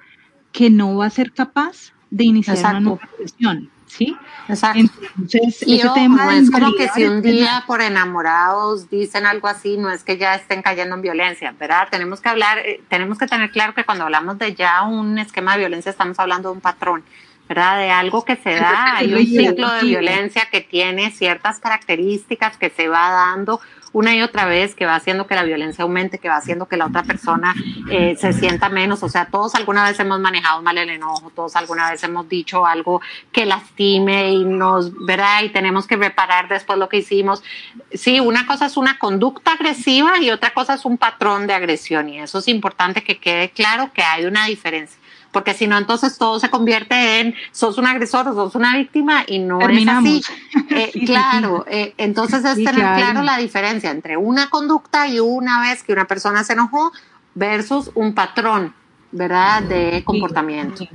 [0.53, 3.71] que no va a ser capaz de iniciar una nueva relación.
[3.87, 4.17] ¿Sí?
[4.49, 4.81] Exacto.
[5.17, 9.49] Entonces, y ese tema no es como que si un día por enamorados dicen algo
[9.49, 11.89] así, no es que ya estén cayendo en violencia, ¿verdad?
[11.91, 15.53] Tenemos que hablar, eh, tenemos que tener claro que cuando hablamos de ya un esquema
[15.53, 17.05] de violencia estamos hablando de un patrón,
[17.49, 17.79] ¿verdad?
[17.79, 22.71] De algo que se da, hay un ciclo de violencia que tiene ciertas características que
[22.71, 23.61] se va dando
[23.97, 26.77] una y otra vez, que va haciendo que la violencia aumente, que va haciendo que
[26.77, 27.55] la otra persona
[27.91, 29.03] eh, se sienta menos.
[29.03, 32.67] O sea, todos alguna vez hemos manejado mal el enojo, todos alguna vez hemos dicho
[32.67, 33.01] algo
[33.33, 35.45] que lastime y nos, ¿verdad?
[35.45, 37.43] Y tenemos que reparar después lo que hicimos.
[37.91, 42.11] Sí, una cosa es una conducta agresiva y otra cosa es un patrón de agresión.
[42.11, 45.01] Y eso es importante que quede claro que hay una diferencia
[45.37, 49.23] porque si no, entonces todo se convierte en sos un agresor o sos una víctima
[49.27, 50.23] y no es así.
[50.71, 53.21] Eh, claro, eh, entonces es tener claro.
[53.21, 56.91] la diferencia entre una conducta y una vez que una persona se enojó
[57.35, 58.73] versus un patrón,
[59.13, 60.89] ¿verdad?, de comportamiento.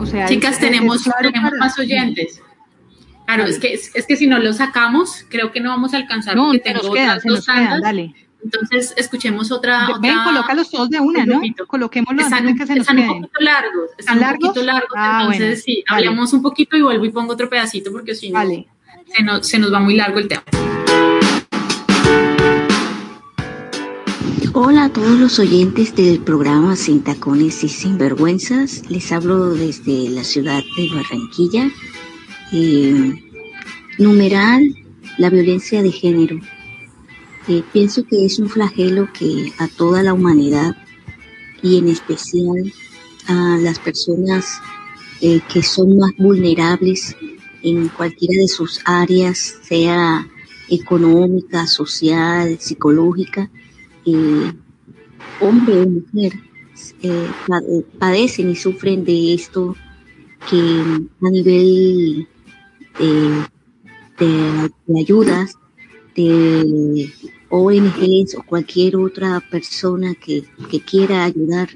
[0.00, 2.40] O sea, Chicas, tenemos, tenemos más oyentes.
[3.26, 6.34] Claro, es que, es, que si no lo sacamos, creo que no vamos a alcanzar.
[6.34, 8.14] No, porque tengo quedan, se nos quedan, dale.
[8.42, 9.88] Entonces, escuchemos otra.
[10.00, 11.40] Ven, otra, colócalos todos de una, ¿no?
[11.66, 13.90] Coloquémoslos están, que se nos están un poquito largos.
[13.98, 14.90] Están un poquito largos.
[14.96, 18.40] Ah, entonces, sí, hablemos un poquito y vuelvo y pongo otro pedacito porque si no,
[18.44, 20.44] se, nos, se nos va muy largo el tema.
[24.54, 28.88] Hola a todos los oyentes del programa Sin Tacones y Sin Vergüenzas.
[28.90, 31.70] Les hablo desde la ciudad de Barranquilla.
[32.52, 33.14] Eh,
[33.98, 34.74] numeral,
[35.18, 36.40] la violencia de género
[37.72, 40.76] pienso que es un flagelo que a toda la humanidad
[41.62, 42.72] y en especial
[43.26, 44.60] a las personas
[45.20, 47.16] eh, que son más vulnerables
[47.62, 50.28] en cualquiera de sus áreas, sea
[50.68, 53.50] económica, social, psicológica,
[54.04, 54.52] eh,
[55.40, 56.34] hombre o mujer,
[57.02, 57.28] eh,
[57.98, 59.74] padecen y sufren de esto
[60.48, 60.82] que
[61.22, 62.28] a nivel
[64.18, 65.54] de ayudas,
[66.14, 67.10] de
[67.50, 70.44] ONGs o cualquier otra persona que,
[70.84, 71.68] quiera ayudar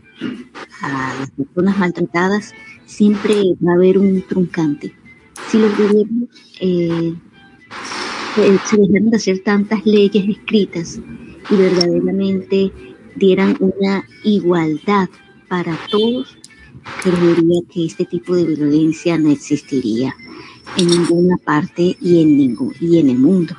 [0.82, 2.52] a las personas maltratadas,
[2.86, 4.94] siempre va a haber un truncante.
[5.48, 6.28] Si los gobiernos
[6.60, 7.14] eh,
[8.34, 11.00] se dejaran de hacer tantas leyes escritas
[11.50, 12.72] y verdaderamente
[13.16, 15.08] dieran una igualdad
[15.48, 16.36] para todos,
[17.02, 20.14] creería que este tipo de violencia no existiría
[20.76, 23.54] en ninguna parte y en ningún y en el mundo.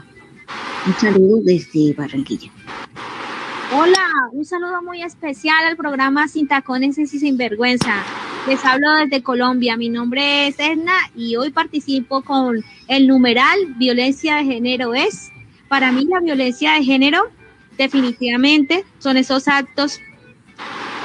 [0.85, 2.51] Un saludo desde Barranquilla.
[3.73, 8.03] Hola, un saludo muy especial al programa Sin Tacones y Sin Vergüenza.
[8.47, 9.77] Les hablo desde Colombia.
[9.77, 15.31] Mi nombre es Edna y hoy participo con el numeral Violencia de Género es.
[15.69, 17.23] Para mí la violencia de género
[17.77, 20.01] definitivamente son esos actos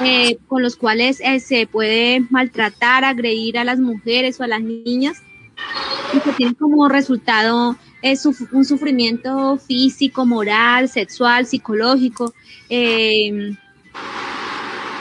[0.03, 4.61] eh, con los cuales eh, se puede maltratar, agredir a las mujeres o a las
[4.61, 5.23] niñas
[6.13, 12.33] y que tienen como resultado es un sufrimiento físico, moral, sexual, psicológico,
[12.69, 13.55] em,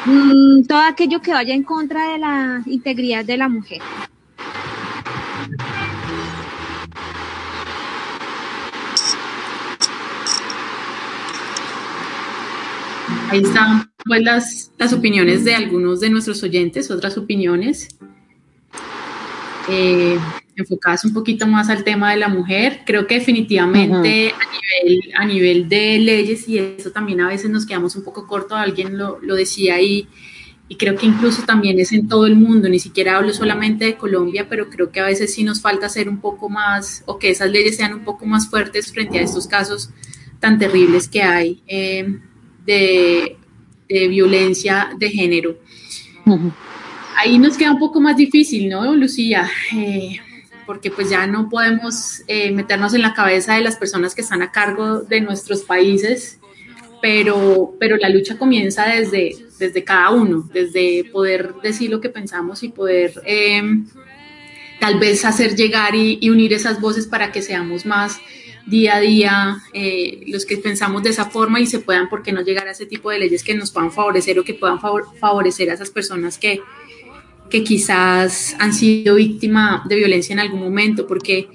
[0.07, 3.81] mm, todo aquello que vaya en contra de la integridad de la mujer.
[13.31, 17.89] Ahí están pues las, las opiniones de algunos de nuestros oyentes, otras opiniones.
[19.71, 20.19] Eh,
[20.57, 22.81] enfocadas un poquito más al tema de la mujer.
[22.85, 27.65] Creo que definitivamente a, nivel, a nivel de leyes y eso también a veces nos
[27.65, 30.09] quedamos un poco corto, alguien lo, lo decía ahí,
[30.69, 33.97] y creo que incluso también es en todo el mundo, ni siquiera hablo solamente de
[33.97, 37.31] Colombia, pero creo que a veces sí nos falta ser un poco más, o que
[37.31, 39.91] esas leyes sean un poco más fuertes frente a estos casos
[40.41, 42.19] tan terribles que hay eh,
[42.67, 43.39] de,
[43.89, 45.57] de, violencia de género.
[47.21, 49.51] Ahí nos queda un poco más difícil, ¿no, Lucía?
[49.75, 50.21] Eh,
[50.65, 54.41] porque pues ya no podemos eh, meternos en la cabeza de las personas que están
[54.41, 56.39] a cargo de nuestros países,
[57.03, 62.63] pero, pero la lucha comienza desde, desde cada uno, desde poder decir lo que pensamos
[62.63, 63.89] y poder em,
[64.79, 68.21] tal vez hacer llegar y, unir esas voces para que seamos más
[68.65, 72.31] día a día eh, los que pensamos de esa forma y se puedan, ¿por qué
[72.31, 75.69] no llegar a ese tipo de leyes que nos puedan favorecer o que puedan favorecer
[75.71, 76.61] a esas personas que,
[77.51, 81.49] que quizás han sido víctima de violencia en algún momento, porque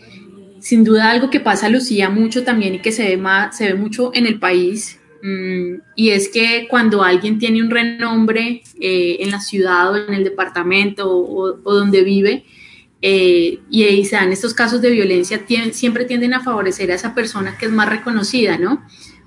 [0.59, 3.75] sin duda algo que pasa, Lucía, mucho también y que se ve, más, se ve
[3.75, 9.31] mucho en el país, mm, y es que cuando alguien tiene un renombre eh, en
[9.31, 12.45] la ciudad o en el departamento o, donde vive,
[13.01, 15.41] eh, y, se dan estos casos de violencia,
[15.73, 18.81] siempre tienden a favorecer a esa persona que es más reconocida, ¿no?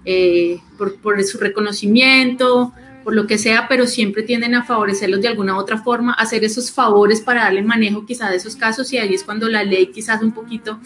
[0.06, 2.72] Eh, por, por, su reconocimiento,
[3.06, 6.42] por lo que sea, pero siempre tienden a favorecerlos de alguna u otra forma, hacer
[6.42, 9.92] esos favores para darle manejo quizá de esos casos y ahí es cuando la ley
[9.92, 10.80] quizás un poquito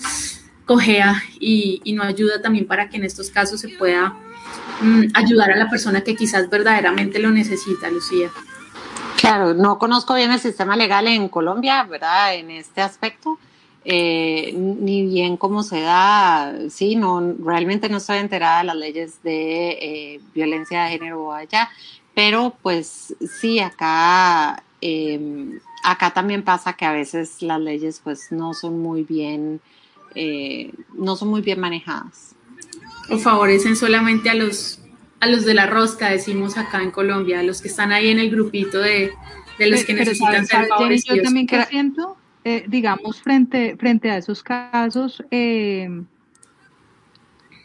[0.66, 4.14] cojea y, no ayuda también para que en estos casos se pueda
[4.82, 8.30] mm, ayudar a la persona que quizás verdaderamente lo necesita, Lucía.
[9.16, 12.34] Claro, no conozco bien el sistema legal en Colombia, ¿verdad?
[12.34, 13.38] En este aspecto,
[13.82, 19.22] eh, ni bien cómo se da, sí, no, realmente no estoy enterada de las leyes
[19.22, 21.70] de eh, violencia de género allá,
[22.20, 28.52] pero pues sí, acá, em, acá también pasa que a veces las leyes pues no
[28.52, 29.62] son muy bien,
[30.14, 32.34] eh, no son muy bien manejadas.
[33.08, 34.80] O favorecen solamente a los,
[35.18, 38.18] a los de la rosca, decimos acá en Colombia, a los que están ahí en
[38.18, 39.12] el grupito de,
[39.58, 41.16] los que necesitan ser favorecidos.
[41.16, 45.88] Yo también que siento eh, digamos, frente, frente a esos casos, eh,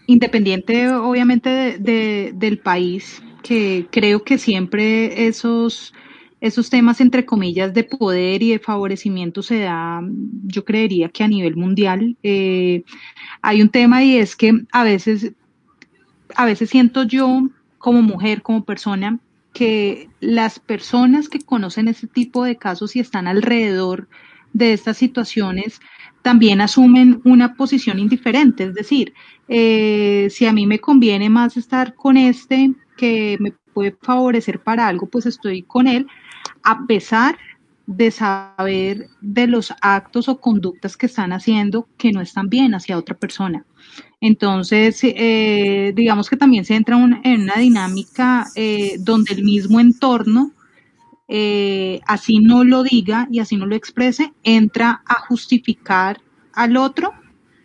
[0.08, 5.94] independiente obviamente del país, que creo que siempre esos,
[6.42, 10.02] esos temas, entre comillas, de poder y de favorecimiento se da,
[10.48, 12.18] yo creería que a nivel mundial.
[12.24, 12.84] Eh,
[13.44, 15.34] hay un tema y es que a veces,
[16.34, 19.20] a veces siento yo como mujer, como persona,
[19.54, 24.08] que las personas que conocen ese tipo de casos y están alrededor
[24.54, 25.82] de estas situaciones
[26.24, 28.64] también asumen una posición indiferente.
[28.64, 29.14] Es decir,
[29.48, 34.88] eh, si a mí me conviene más estar con este que me puede favorecer para
[34.88, 36.08] algo, pues estoy con él,
[36.64, 37.38] a pesar
[37.88, 42.98] de saber de los actos o conductas que están haciendo que no están bien hacia
[42.98, 43.66] otra persona.
[44.22, 50.52] Entonces, eh, digamos que también se entra en una dinámica eh, donde el mismo entorno
[51.28, 56.20] eh, así no lo diga y así no lo exprese, entra a justificar
[56.54, 57.14] al otro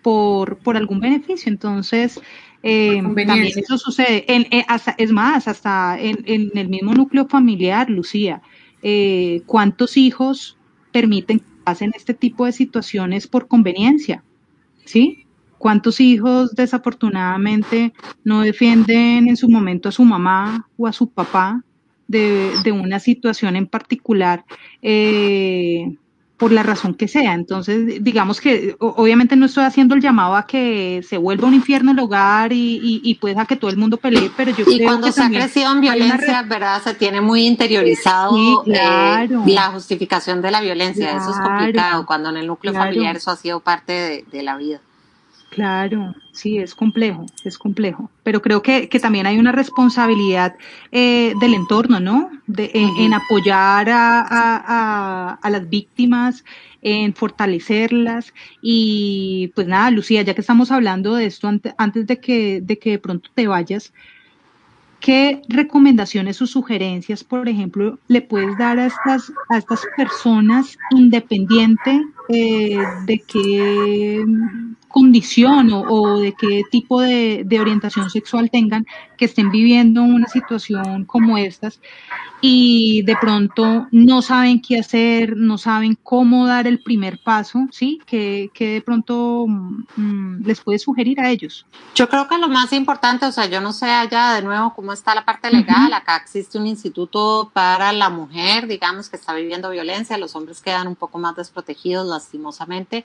[0.03, 1.51] por, por algún beneficio.
[1.51, 2.21] Entonces,
[2.63, 4.25] eh, también eso sucede.
[4.29, 4.65] En, eh,
[4.99, 8.43] es más, hasta en, el mismo núcleo familiar, Lucía,
[9.47, 10.59] ¿cuántos hijos
[10.93, 14.23] permiten que pasen este tipo de situaciones por conveniencia?
[14.85, 15.27] ¿Sí?
[15.59, 17.93] ¿Cuántos hijos desafortunadamente
[18.25, 21.63] no defienden en su momento a su mamá o a su papá
[22.11, 24.45] de, una situación en particular
[24.83, 25.97] eh,
[26.41, 27.35] por la razón que sea.
[27.35, 31.93] Entonces, digamos que obviamente no estoy haciendo el llamado a que se vuelva un infierno
[31.93, 35.13] el hogar y, y, pues a que todo el mundo pelee, pero yo y cuando
[35.13, 36.83] se ha crecido en violencia, ¿verdad?
[36.83, 41.11] Se tiene muy interiorizado eh, la justificación de la violencia.
[41.11, 44.81] eso es complicado, cuando en el núcleo familiar eso ha sido parte de la vida.
[45.51, 48.09] Claro, sí, es complejo, es complejo.
[48.23, 50.55] Pero creo que, que también hay una responsabilidad
[50.93, 52.31] eh, del entorno, ¿no?
[52.47, 56.45] De, en, apoyar a, a, a, las víctimas,
[56.83, 58.33] en fortalecerlas.
[58.63, 62.79] Y pues nada, Lucía, ya que estamos hablando de esto, antes, antes de, que, de
[62.79, 63.93] que de pronto te vayas,
[65.01, 72.03] ¿Qué recomendaciones o sugerencias, por ejemplo, le puedes dar a estas, a estas personas independiente
[72.29, 72.77] eh,
[73.07, 74.23] de qué
[74.91, 78.87] condición o, de qué tipo de, orientación sexual tengan,
[79.17, 81.81] que estén viviendo una situación como estas
[82.41, 88.01] y de pronto no saben qué hacer, no saben cómo dar el primer paso, ¿sí?
[88.07, 91.67] Que, de pronto mm, les puede sugerir a ellos.
[91.95, 94.93] Yo creo que lo más importante, o sea, yo no sé allá de nuevo cómo
[94.93, 99.71] está la parte legal, acá existe un instituto para la mujer, digamos, que está viviendo
[99.71, 103.05] violencia, los hombres quedan un poco más desprotegidos lastimosamente.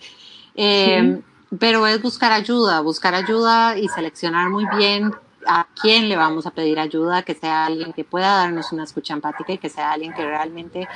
[0.56, 1.22] Eh,
[1.60, 5.14] pero es buscar ayuda, buscar ayuda y seleccionar muy bien
[5.48, 9.14] a quién le vamos a pedir ayuda, que sea alguien que pueda darnos una escucha
[9.14, 10.88] empática y que sea alguien que realmente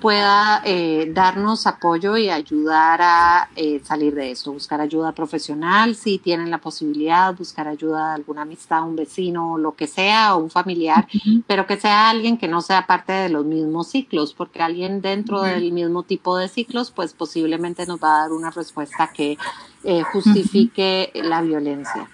[0.00, 6.18] pueda eh, darnos apoyo y ayudar a eh, salir de esto, buscar ayuda profesional si
[6.18, 10.50] tienen la posibilidad, buscar ayuda de alguna amistad, un vecino, lo que sea, o un
[10.50, 11.06] familiar,
[11.46, 15.42] pero que sea alguien que no sea parte de los mismos ciclos, porque alguien dentro
[15.42, 19.38] del mismo tipo de ciclos, pues posiblemente nos va a dar una respuesta que
[19.84, 22.08] eh, justifique la violencia.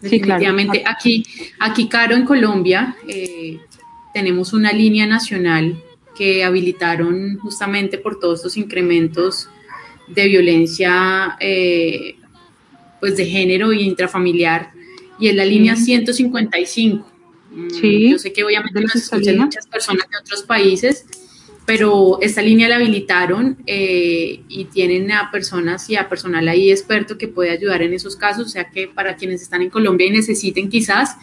[0.00, 0.84] Definitivamente.
[0.86, 1.24] Aquí,
[1.58, 3.60] aquí, Caro, en Colombia, eh,
[4.18, 5.80] tenemos una línea nacional
[6.16, 9.48] que habilitaron justamente por todos estos incrementos
[10.08, 12.16] de violencia eh,
[12.98, 14.72] pues de género y intrafamiliar
[15.20, 17.06] y es la línea 155.
[17.52, 21.06] Mm, sí, Yo sé que obviamente nos escuchan muchas personas de otros países,
[21.64, 27.16] pero esta línea la habilitaron eh, y tienen a personas y a personal ahí experto
[27.18, 30.10] que puede ayudar en esos casos, o sea que para quienes están en Colombia y
[30.10, 31.16] necesiten quizás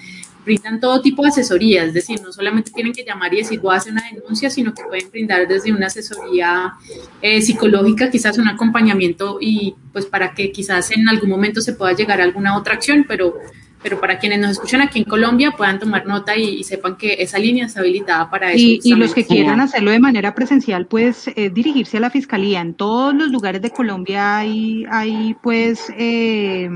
[0.45, 3.73] brindan todo tipo de asesoría, es decir, no solamente tienen que llamar y decir voy
[3.73, 6.73] a hacer una denuncia, sino que pueden brindar desde una asesoría
[7.21, 11.93] eh, psicológica, quizás un acompañamiento y pues para que quizás en algún momento se pueda
[11.93, 13.35] llegar a alguna otra acción, pero,
[13.81, 17.39] pero para quienes nos escuchan aquí en Colombia puedan tomar nota y, sepan que esa
[17.39, 18.79] línea está habilitada para eso.
[18.83, 22.61] Y, los que quieran hacerlo de manera presencial, pues eh, dirigirse a la fiscalía.
[22.61, 25.91] En todos los lugares de Colombia hay, hay pues...
[25.97, 26.69] Eh,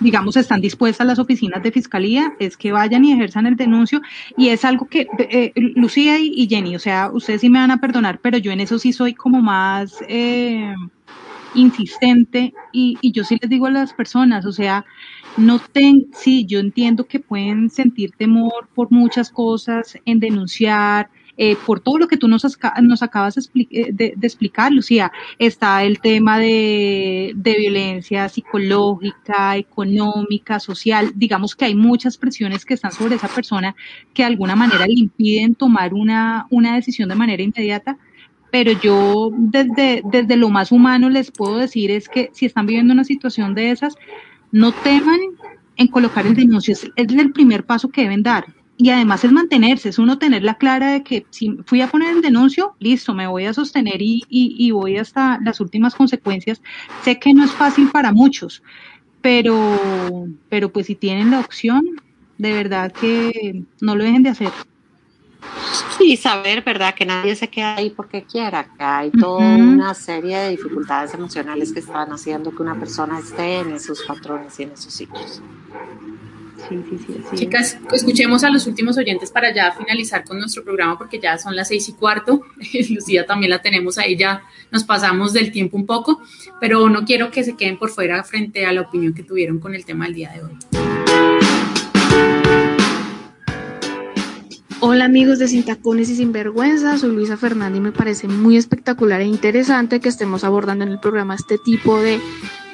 [0.00, 4.02] digamos, están dispuestas las oficinas de fiscalía, es que vayan y ejerzan el denuncio.
[4.36, 7.80] Y es algo que, eh, Lucía y, Jenny, o sea, ustedes sí me van a
[7.80, 10.74] perdonar, pero yo en eso sí soy como más eh,
[11.54, 14.84] insistente y, y yo sí les digo a las personas, o sea,
[15.36, 21.56] no ten, sí, yo entiendo que pueden sentir temor por muchas cosas en denunciar, eh,
[21.66, 22.44] por todo lo que tú nos,
[22.82, 25.10] nos acabas eh, de, explicar, Lucía.
[25.38, 31.12] Está el tema de, de, violencia psicológica, económica, social.
[31.16, 33.74] Digamos que hay muchas presiones que están sobre esa persona
[34.12, 37.98] que de alguna manera le impiden tomar una, una decisión de manera inmediata.
[38.52, 42.92] Pero yo desde, desde lo más humano les puedo decir es que si están viviendo
[42.92, 43.96] una situación de esas,
[44.52, 45.18] no teman
[45.76, 46.74] en colocar el denuncio.
[46.74, 48.46] Es el primer paso que deben dar
[48.76, 52.16] y además es mantenerse, es uno tener la clara de que si fui a poner
[52.16, 56.60] el denuncio, listo, me voy a sostener y, y, voy hasta las últimas consecuencias.
[57.02, 58.62] Sé que no es fácil para muchos,
[59.20, 61.84] pero, pero pues si tienen la opción,
[62.38, 64.50] de verdad que no lo dejen de hacer.
[65.98, 66.94] Sí, saber, ¿verdad?
[66.94, 71.72] Que nadie se queda ahí porque quiera, que hay toda una serie de dificultades emocionales
[71.72, 75.42] que están haciendo que una persona esté en esos patrones y en esos ciclos.
[77.34, 81.56] Chicas, escuchemos a los últimos oyentes para ya finalizar con nuestro programa porque ya son
[81.56, 82.42] las seis y cuarto.
[82.90, 86.22] Lucía también la tenemos ahí, ya nos pasamos del tiempo un poco,
[86.60, 89.74] pero no quiero que se queden por fuera frente a la opinión que tuvieron con
[89.74, 90.93] el tema del día de hoy.
[94.86, 99.22] Hola amigos de Sin Tacones y Sinvergüenza, soy Luisa Fernández y me parece muy espectacular
[99.22, 102.20] e interesante que estemos abordando en el programa este tipo de,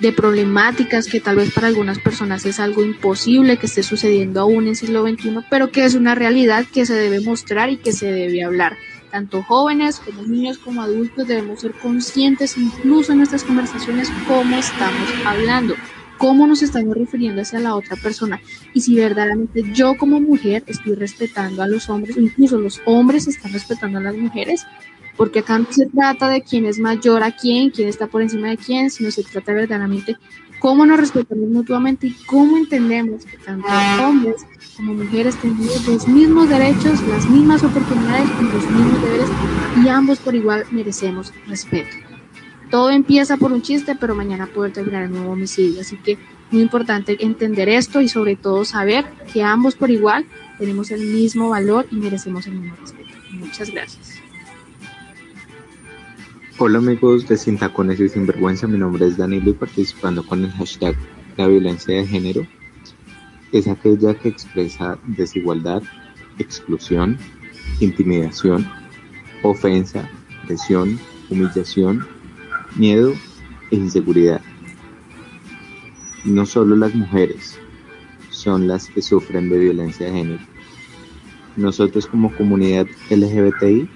[0.00, 4.66] de, problemáticas que tal vez para algunas personas es algo imposible que esté sucediendo aún
[4.66, 8.10] en siglo XXI, pero que es una realidad que se debe mostrar y que se
[8.10, 8.76] debe hablar.
[9.12, 15.08] Tanto jóvenes como niños como adultos debemos ser conscientes incluso en nuestras conversaciones cómo estamos
[15.24, 15.76] hablando
[16.20, 18.42] cómo nos estamos refiriendo hacia la otra persona
[18.74, 23.54] y si verdaderamente yo como mujer estoy respetando a los hombres, incluso los hombres están
[23.54, 24.66] respetando a las mujeres,
[25.16, 28.50] porque acá no se trata de quién es mayor a quién, quién está por encima
[28.50, 30.18] de quién, sino se trata verdaderamente
[30.58, 33.66] cómo nos respetamos mutuamente y cómo entendemos que tanto
[34.06, 34.44] hombres
[34.76, 39.28] como mujeres tenemos los mismos derechos, las mismas oportunidades y los mismos deberes
[39.82, 42.09] y ambos por igual merecemos respeto.
[42.70, 45.80] Todo empieza por un chiste, pero mañana puede terminar en un homicidio.
[45.80, 46.18] Así que
[46.50, 50.24] muy importante entender esto y sobre todo saber que ambos por igual
[50.58, 53.10] tenemos el mismo valor y merecemos el mismo respeto.
[53.32, 54.20] Muchas gracias.
[56.58, 60.52] Hola amigos de Sin Tacones y Sinvergüenza, mi nombre es Danilo y participando con el
[60.52, 60.94] hashtag
[61.38, 62.46] La violencia de género
[63.50, 65.82] es aquella que expresa desigualdad,
[66.38, 67.16] exclusión,
[67.80, 68.68] intimidación,
[69.42, 70.08] ofensa,
[70.46, 72.06] presión, humillación,
[72.76, 73.14] miedo
[73.70, 74.40] e inseguridad.
[76.24, 77.58] No solo las mujeres
[78.30, 80.42] son las que sufren de violencia de género.
[81.56, 83.88] Nosotros como comunidad LGBTI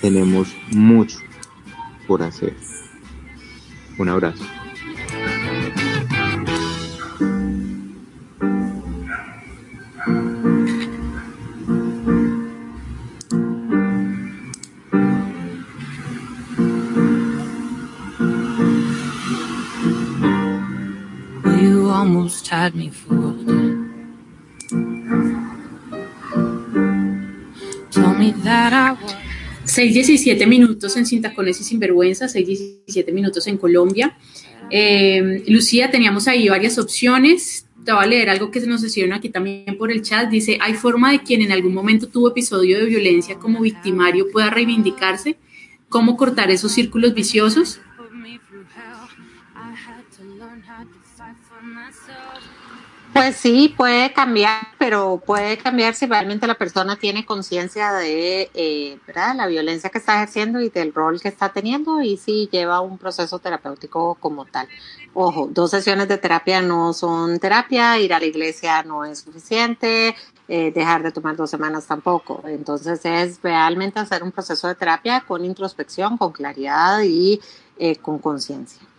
[0.00, 1.18] tenemos mucho
[2.06, 2.54] por hacer.
[3.98, 4.44] Un abrazo.
[22.74, 23.46] Me fooled.
[27.90, 29.14] Told me that I was
[29.64, 34.16] 6.17 minutos en Sin Tacones y Sinvergüenza, 6.17 minutos en Colombia.
[34.68, 37.66] Eh, Lucía, teníamos ahí varias opciones.
[37.84, 40.28] Te voy a leer algo que se nos hicieron aquí también por el chat.
[40.28, 44.50] Dice, ¿hay forma de quien en algún momento tuvo episodio de violencia como victimario pueda
[44.50, 45.36] reivindicarse?
[45.88, 47.80] ¿Cómo cortar esos círculos viciosos?
[53.12, 58.98] Pues sí, puede cambiar, pero puede cambiar si realmente la persona tiene conciencia de eh,
[59.34, 62.98] la violencia que está ejerciendo y del rol que está teniendo y si lleva un
[62.98, 64.68] proceso terapéutico como tal.
[65.12, 70.14] Ojo, dos sesiones de terapia no son terapia, ir a la iglesia no es suficiente,
[70.46, 72.42] eh, dejar de tomar dos semanas tampoco.
[72.46, 77.40] Entonces es realmente hacer un proceso de terapia con introspección, con claridad y
[77.76, 78.89] eh, con conciencia.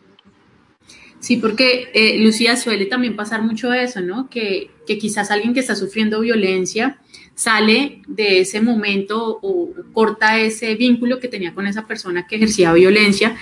[1.21, 4.27] Sí, porque eh, Lucía suele también pasar mucho eso, ¿no?
[4.27, 6.97] Que, que, quizás alguien que está sufriendo violencia
[7.35, 12.73] sale de ese momento o, corta ese vínculo que tenía con esa persona que ejercía
[12.73, 13.37] violencia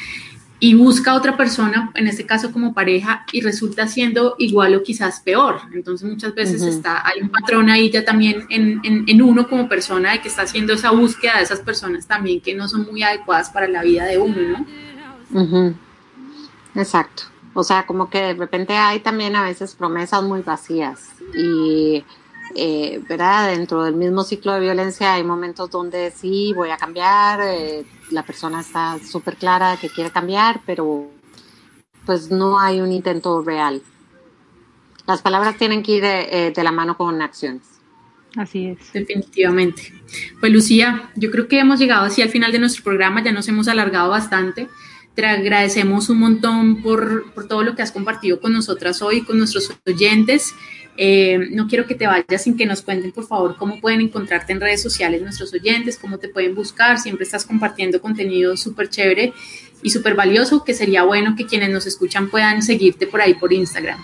[0.59, 4.83] y busca a otra persona, en este caso como pareja, y resulta siendo igual o
[4.83, 5.61] quizás peor.
[5.73, 9.69] Entonces muchas veces está, hay un patrón ahí ya también en, en, en, uno como
[9.69, 13.03] persona de que está haciendo esa búsqueda de esas personas también que no son muy
[13.03, 14.65] adecuadas para la vida de uno,
[15.31, 15.75] ¿no?
[16.75, 17.23] Exacto.
[17.53, 22.03] O sea, como que de repente hay también a veces promesas muy vacías y,
[22.55, 23.49] eh, ¿verdad?
[23.49, 28.23] Dentro del mismo ciclo de violencia hay momentos donde sí voy a cambiar, eh, la
[28.23, 31.09] persona está súper clara que quiere cambiar, pero
[32.05, 33.81] pues no hay un intento real.
[35.07, 37.63] Las palabras tienen que ir de, de la mano con acciones.
[38.35, 38.93] Así es.
[38.93, 39.91] Definitivamente.
[40.39, 43.47] Pues Lucía, yo creo que hemos llegado así al final de nuestro programa, ya nos
[43.47, 44.67] hemos alargado bastante.
[45.19, 49.37] Te agradecemos un montón por, por todo lo que has compartido con nosotras hoy, con
[49.37, 50.55] nuestros oyentes.
[50.95, 54.53] Eh, no quiero que te vayas sin que nos cuenten, por favor, cómo pueden encontrarte
[54.53, 56.99] en redes sociales nuestros oyentes, cómo te pueden buscar.
[56.99, 59.33] Siempre estás compartiendo contenido súper chévere
[59.83, 63.51] y súper valioso, que sería bueno que quienes nos escuchan puedan seguirte por ahí por
[63.51, 63.99] Instagram.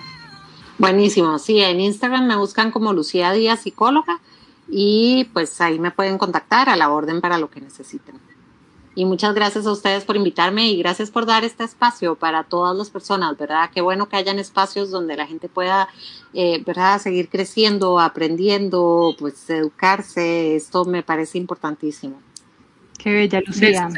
[0.78, 4.20] Buenísimo, sí, en Instagram me buscan como Lucía Díaz Psicóloga
[4.68, 8.35] y pues ahí me pueden contactar a la orden para lo que necesiten.
[8.96, 12.76] Y muchas gracias a ustedes por invitarme y gracias por dar este espacio para todas
[12.78, 13.70] las personas, ¿verdad?
[13.74, 15.90] Qué bueno que hayan espacios donde la gente pueda,
[16.34, 17.00] eh, ¿verdad?
[17.02, 20.56] Seguir creciendo, aprendiendo, pues educarse.
[20.56, 22.22] Esto me parece importantísimo.
[22.98, 23.90] Qué bella, Lucía.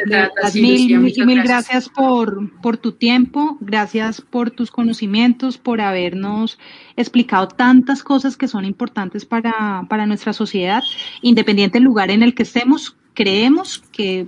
[0.55, 6.57] mil, mil, gracias, por, por tu tiempo, gracias por tus conocimientos, por habernos
[6.95, 10.83] explicado tantas cosas que son importantes para, para nuestra sociedad,
[11.21, 12.97] independiente del lugar en el que estemos.
[13.13, 14.27] Creemos que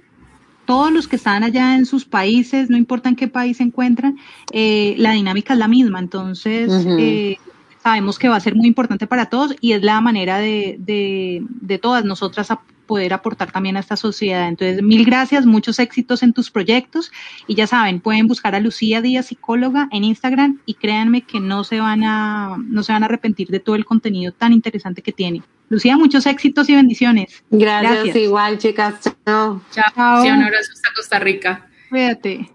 [0.70, 4.20] todos los que están allá en sus países, no importa en qué país se encuentran,
[4.52, 5.98] eh, la dinámica es la misma.
[5.98, 7.40] Entonces, eh,
[7.82, 11.44] sabemos que va a ser muy importante para todos y es la manera de, de,
[11.50, 12.50] de todas nosotras
[12.90, 14.48] poder aportar también a esta sociedad.
[14.48, 17.12] Entonces, mil gracias, muchos éxitos en tus proyectos
[17.46, 21.64] y ya saben, pueden buscar a Lucía Díaz Psicóloga en Instagram y créanme que no
[21.64, 25.12] se van a no se van a arrepentir de todo el contenido tan interesante que
[25.12, 25.44] tiene.
[25.70, 27.44] Lucía, muchos éxitos y bendiciones.
[27.52, 28.96] Gracias, igual, chicas.
[29.24, 29.62] Chao.
[29.70, 30.24] Chao.
[30.24, 31.68] Sí, un abrazo hasta Costa Rica.
[31.92, 32.50] Cuídate.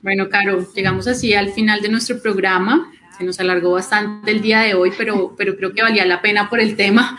[0.00, 2.92] Bueno, Caro, llegamos así al final de nuestro programa.
[3.16, 6.48] Se nos alargó bastante el día de hoy, pero, pero creo que valía la pena
[6.50, 7.18] por el tema.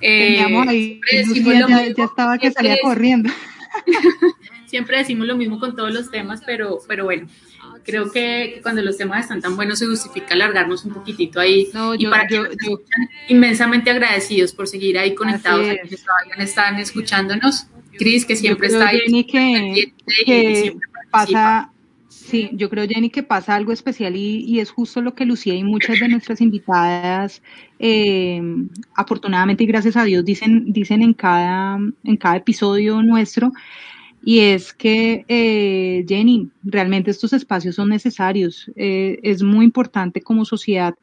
[0.00, 1.00] Eh, ahí,
[1.34, 3.30] ya, ya, estaba que salía corriendo.
[4.74, 7.28] siempre decimos lo mismo con todos los temas, pero, pero bueno,
[7.84, 11.68] creo que cuando los temas están tan buenos se justifica alargarnos un poquitito ahí.
[11.96, 12.80] y para que yo,
[13.28, 17.68] inmensamente agradecidos por seguir ahí conectados, a que todavía están escuchándonos.
[17.96, 19.24] Cris, que siempre está ahí.
[19.24, 19.92] Que,
[20.26, 20.76] que
[21.08, 21.70] pasa,
[22.34, 25.62] Sí, yo creo, Jenny, que pasa algo especial y, es justo lo que Lucía y
[25.62, 27.40] muchas de nuestras invitadas,
[27.78, 28.42] eh,
[28.96, 33.52] afortunadamente y gracias a Dios, dicen, dicen en, cada, en cada episodio nuestro,
[34.24, 38.68] y es que, eh, Jenny, realmente estos espacios son necesarios.
[38.74, 40.94] Eh, es muy importante como sociedad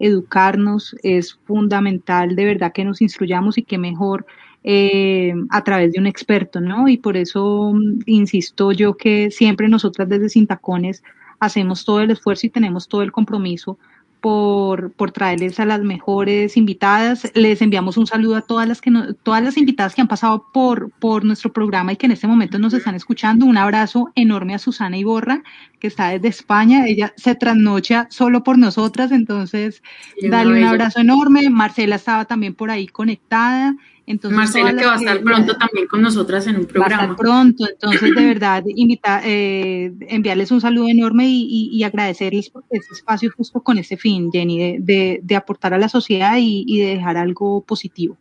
[0.00, 4.26] educarnos, es fundamental de verdad que nos instruyamos y que mejor
[4.62, 6.88] eh, a través de un experto, ¿no?
[6.88, 11.02] Y por eso mm, insisto yo que siempre nosotras desde Sintacones
[11.38, 13.78] hacemos todo el esfuerzo y tenemos todo el compromiso
[14.20, 17.30] por, por traerles a las mejores invitadas.
[17.34, 18.92] Les enviamos un saludo a todas las que
[19.22, 22.58] todas las invitadas que han pasado por, por nuestro programa y que en este momento
[22.58, 23.46] nos están escuchando.
[23.46, 25.42] Un abrazo enorme a Susana Iborra,
[25.78, 26.86] que está desde España.
[26.86, 29.82] Ella se trasnocha solo por nosotras, entonces
[30.22, 31.48] dale un abrazo enorme.
[31.50, 33.74] Marcela estaba también por ahí conectada.
[34.10, 36.96] Entonces, Marcela que va a estar pronto también con nosotras en un programa.
[36.96, 42.50] Va a estar pronto, entonces de verdad invita, eh, enviarles un saludo enorme y, agradecerles
[42.50, 46.78] por este espacio justo con ese fin, Jenny, de, de, aportar a la sociedad y
[46.80, 48.18] de dejar algo positivo.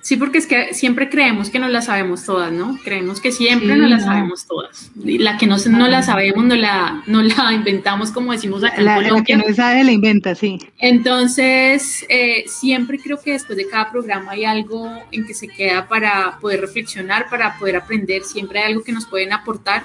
[0.00, 2.78] Sí, porque es que siempre creemos que no la sabemos todas, ¿no?
[2.84, 4.90] Creemos que siempre no la sabemos todas.
[4.96, 8.96] la que no, no la sabemos, no la, no la inventamos, como decimos acá la,
[8.96, 9.36] en Colombia.
[9.36, 10.58] La que no sabe, la inventa, sí.
[10.78, 15.88] Entonces, eh, siempre creo que después de cada programa hay algo en que se queda
[15.88, 18.22] para poder reflexionar, para poder aprender.
[18.22, 19.84] Siempre hay algo que nos pueden aportar.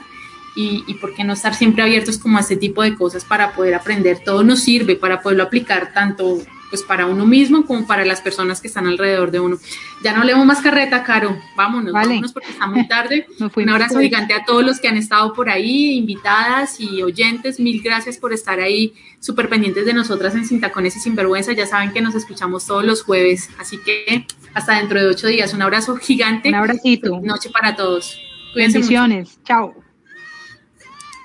[0.55, 3.53] Y, y por qué no estar siempre abiertos como a este tipo de cosas para
[3.53, 4.19] poder aprender.
[4.23, 8.59] Todo nos sirve para poderlo aplicar tanto pues para uno mismo como para las personas
[8.59, 9.59] que están alrededor de uno.
[10.03, 13.27] Ya no leemos más carreta, Caro, vámonos, vámonos porque está muy tarde.
[13.55, 17.79] Un abrazo gigante a todos los que han estado por ahí, invitadas y oyentes, mil
[17.83, 21.93] gracias por estar ahí súper pendientes de nosotras en Sin Tacones y Sinvergüenza, ya saben
[21.93, 24.25] que nos escuchamos todos los jueves, así que
[24.55, 26.49] hasta dentro de ocho días, un abrazo gigante.
[26.49, 27.21] Un abracito.
[27.21, 28.19] Noche para todos.
[28.53, 29.75] Cuídense Bendiciones, chao.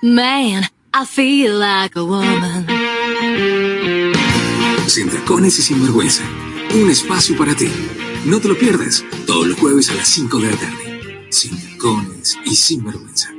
[0.03, 3.78] Man, I feel like a woman.
[4.89, 6.23] Sin tacones y sin vergüenza.
[6.75, 7.69] Un espacio para ti.
[8.25, 9.05] No te lo pierdas.
[9.27, 11.27] Todos los jueves a las 5 de la tarde.
[11.29, 13.31] Sin tacones y sin vergüenza.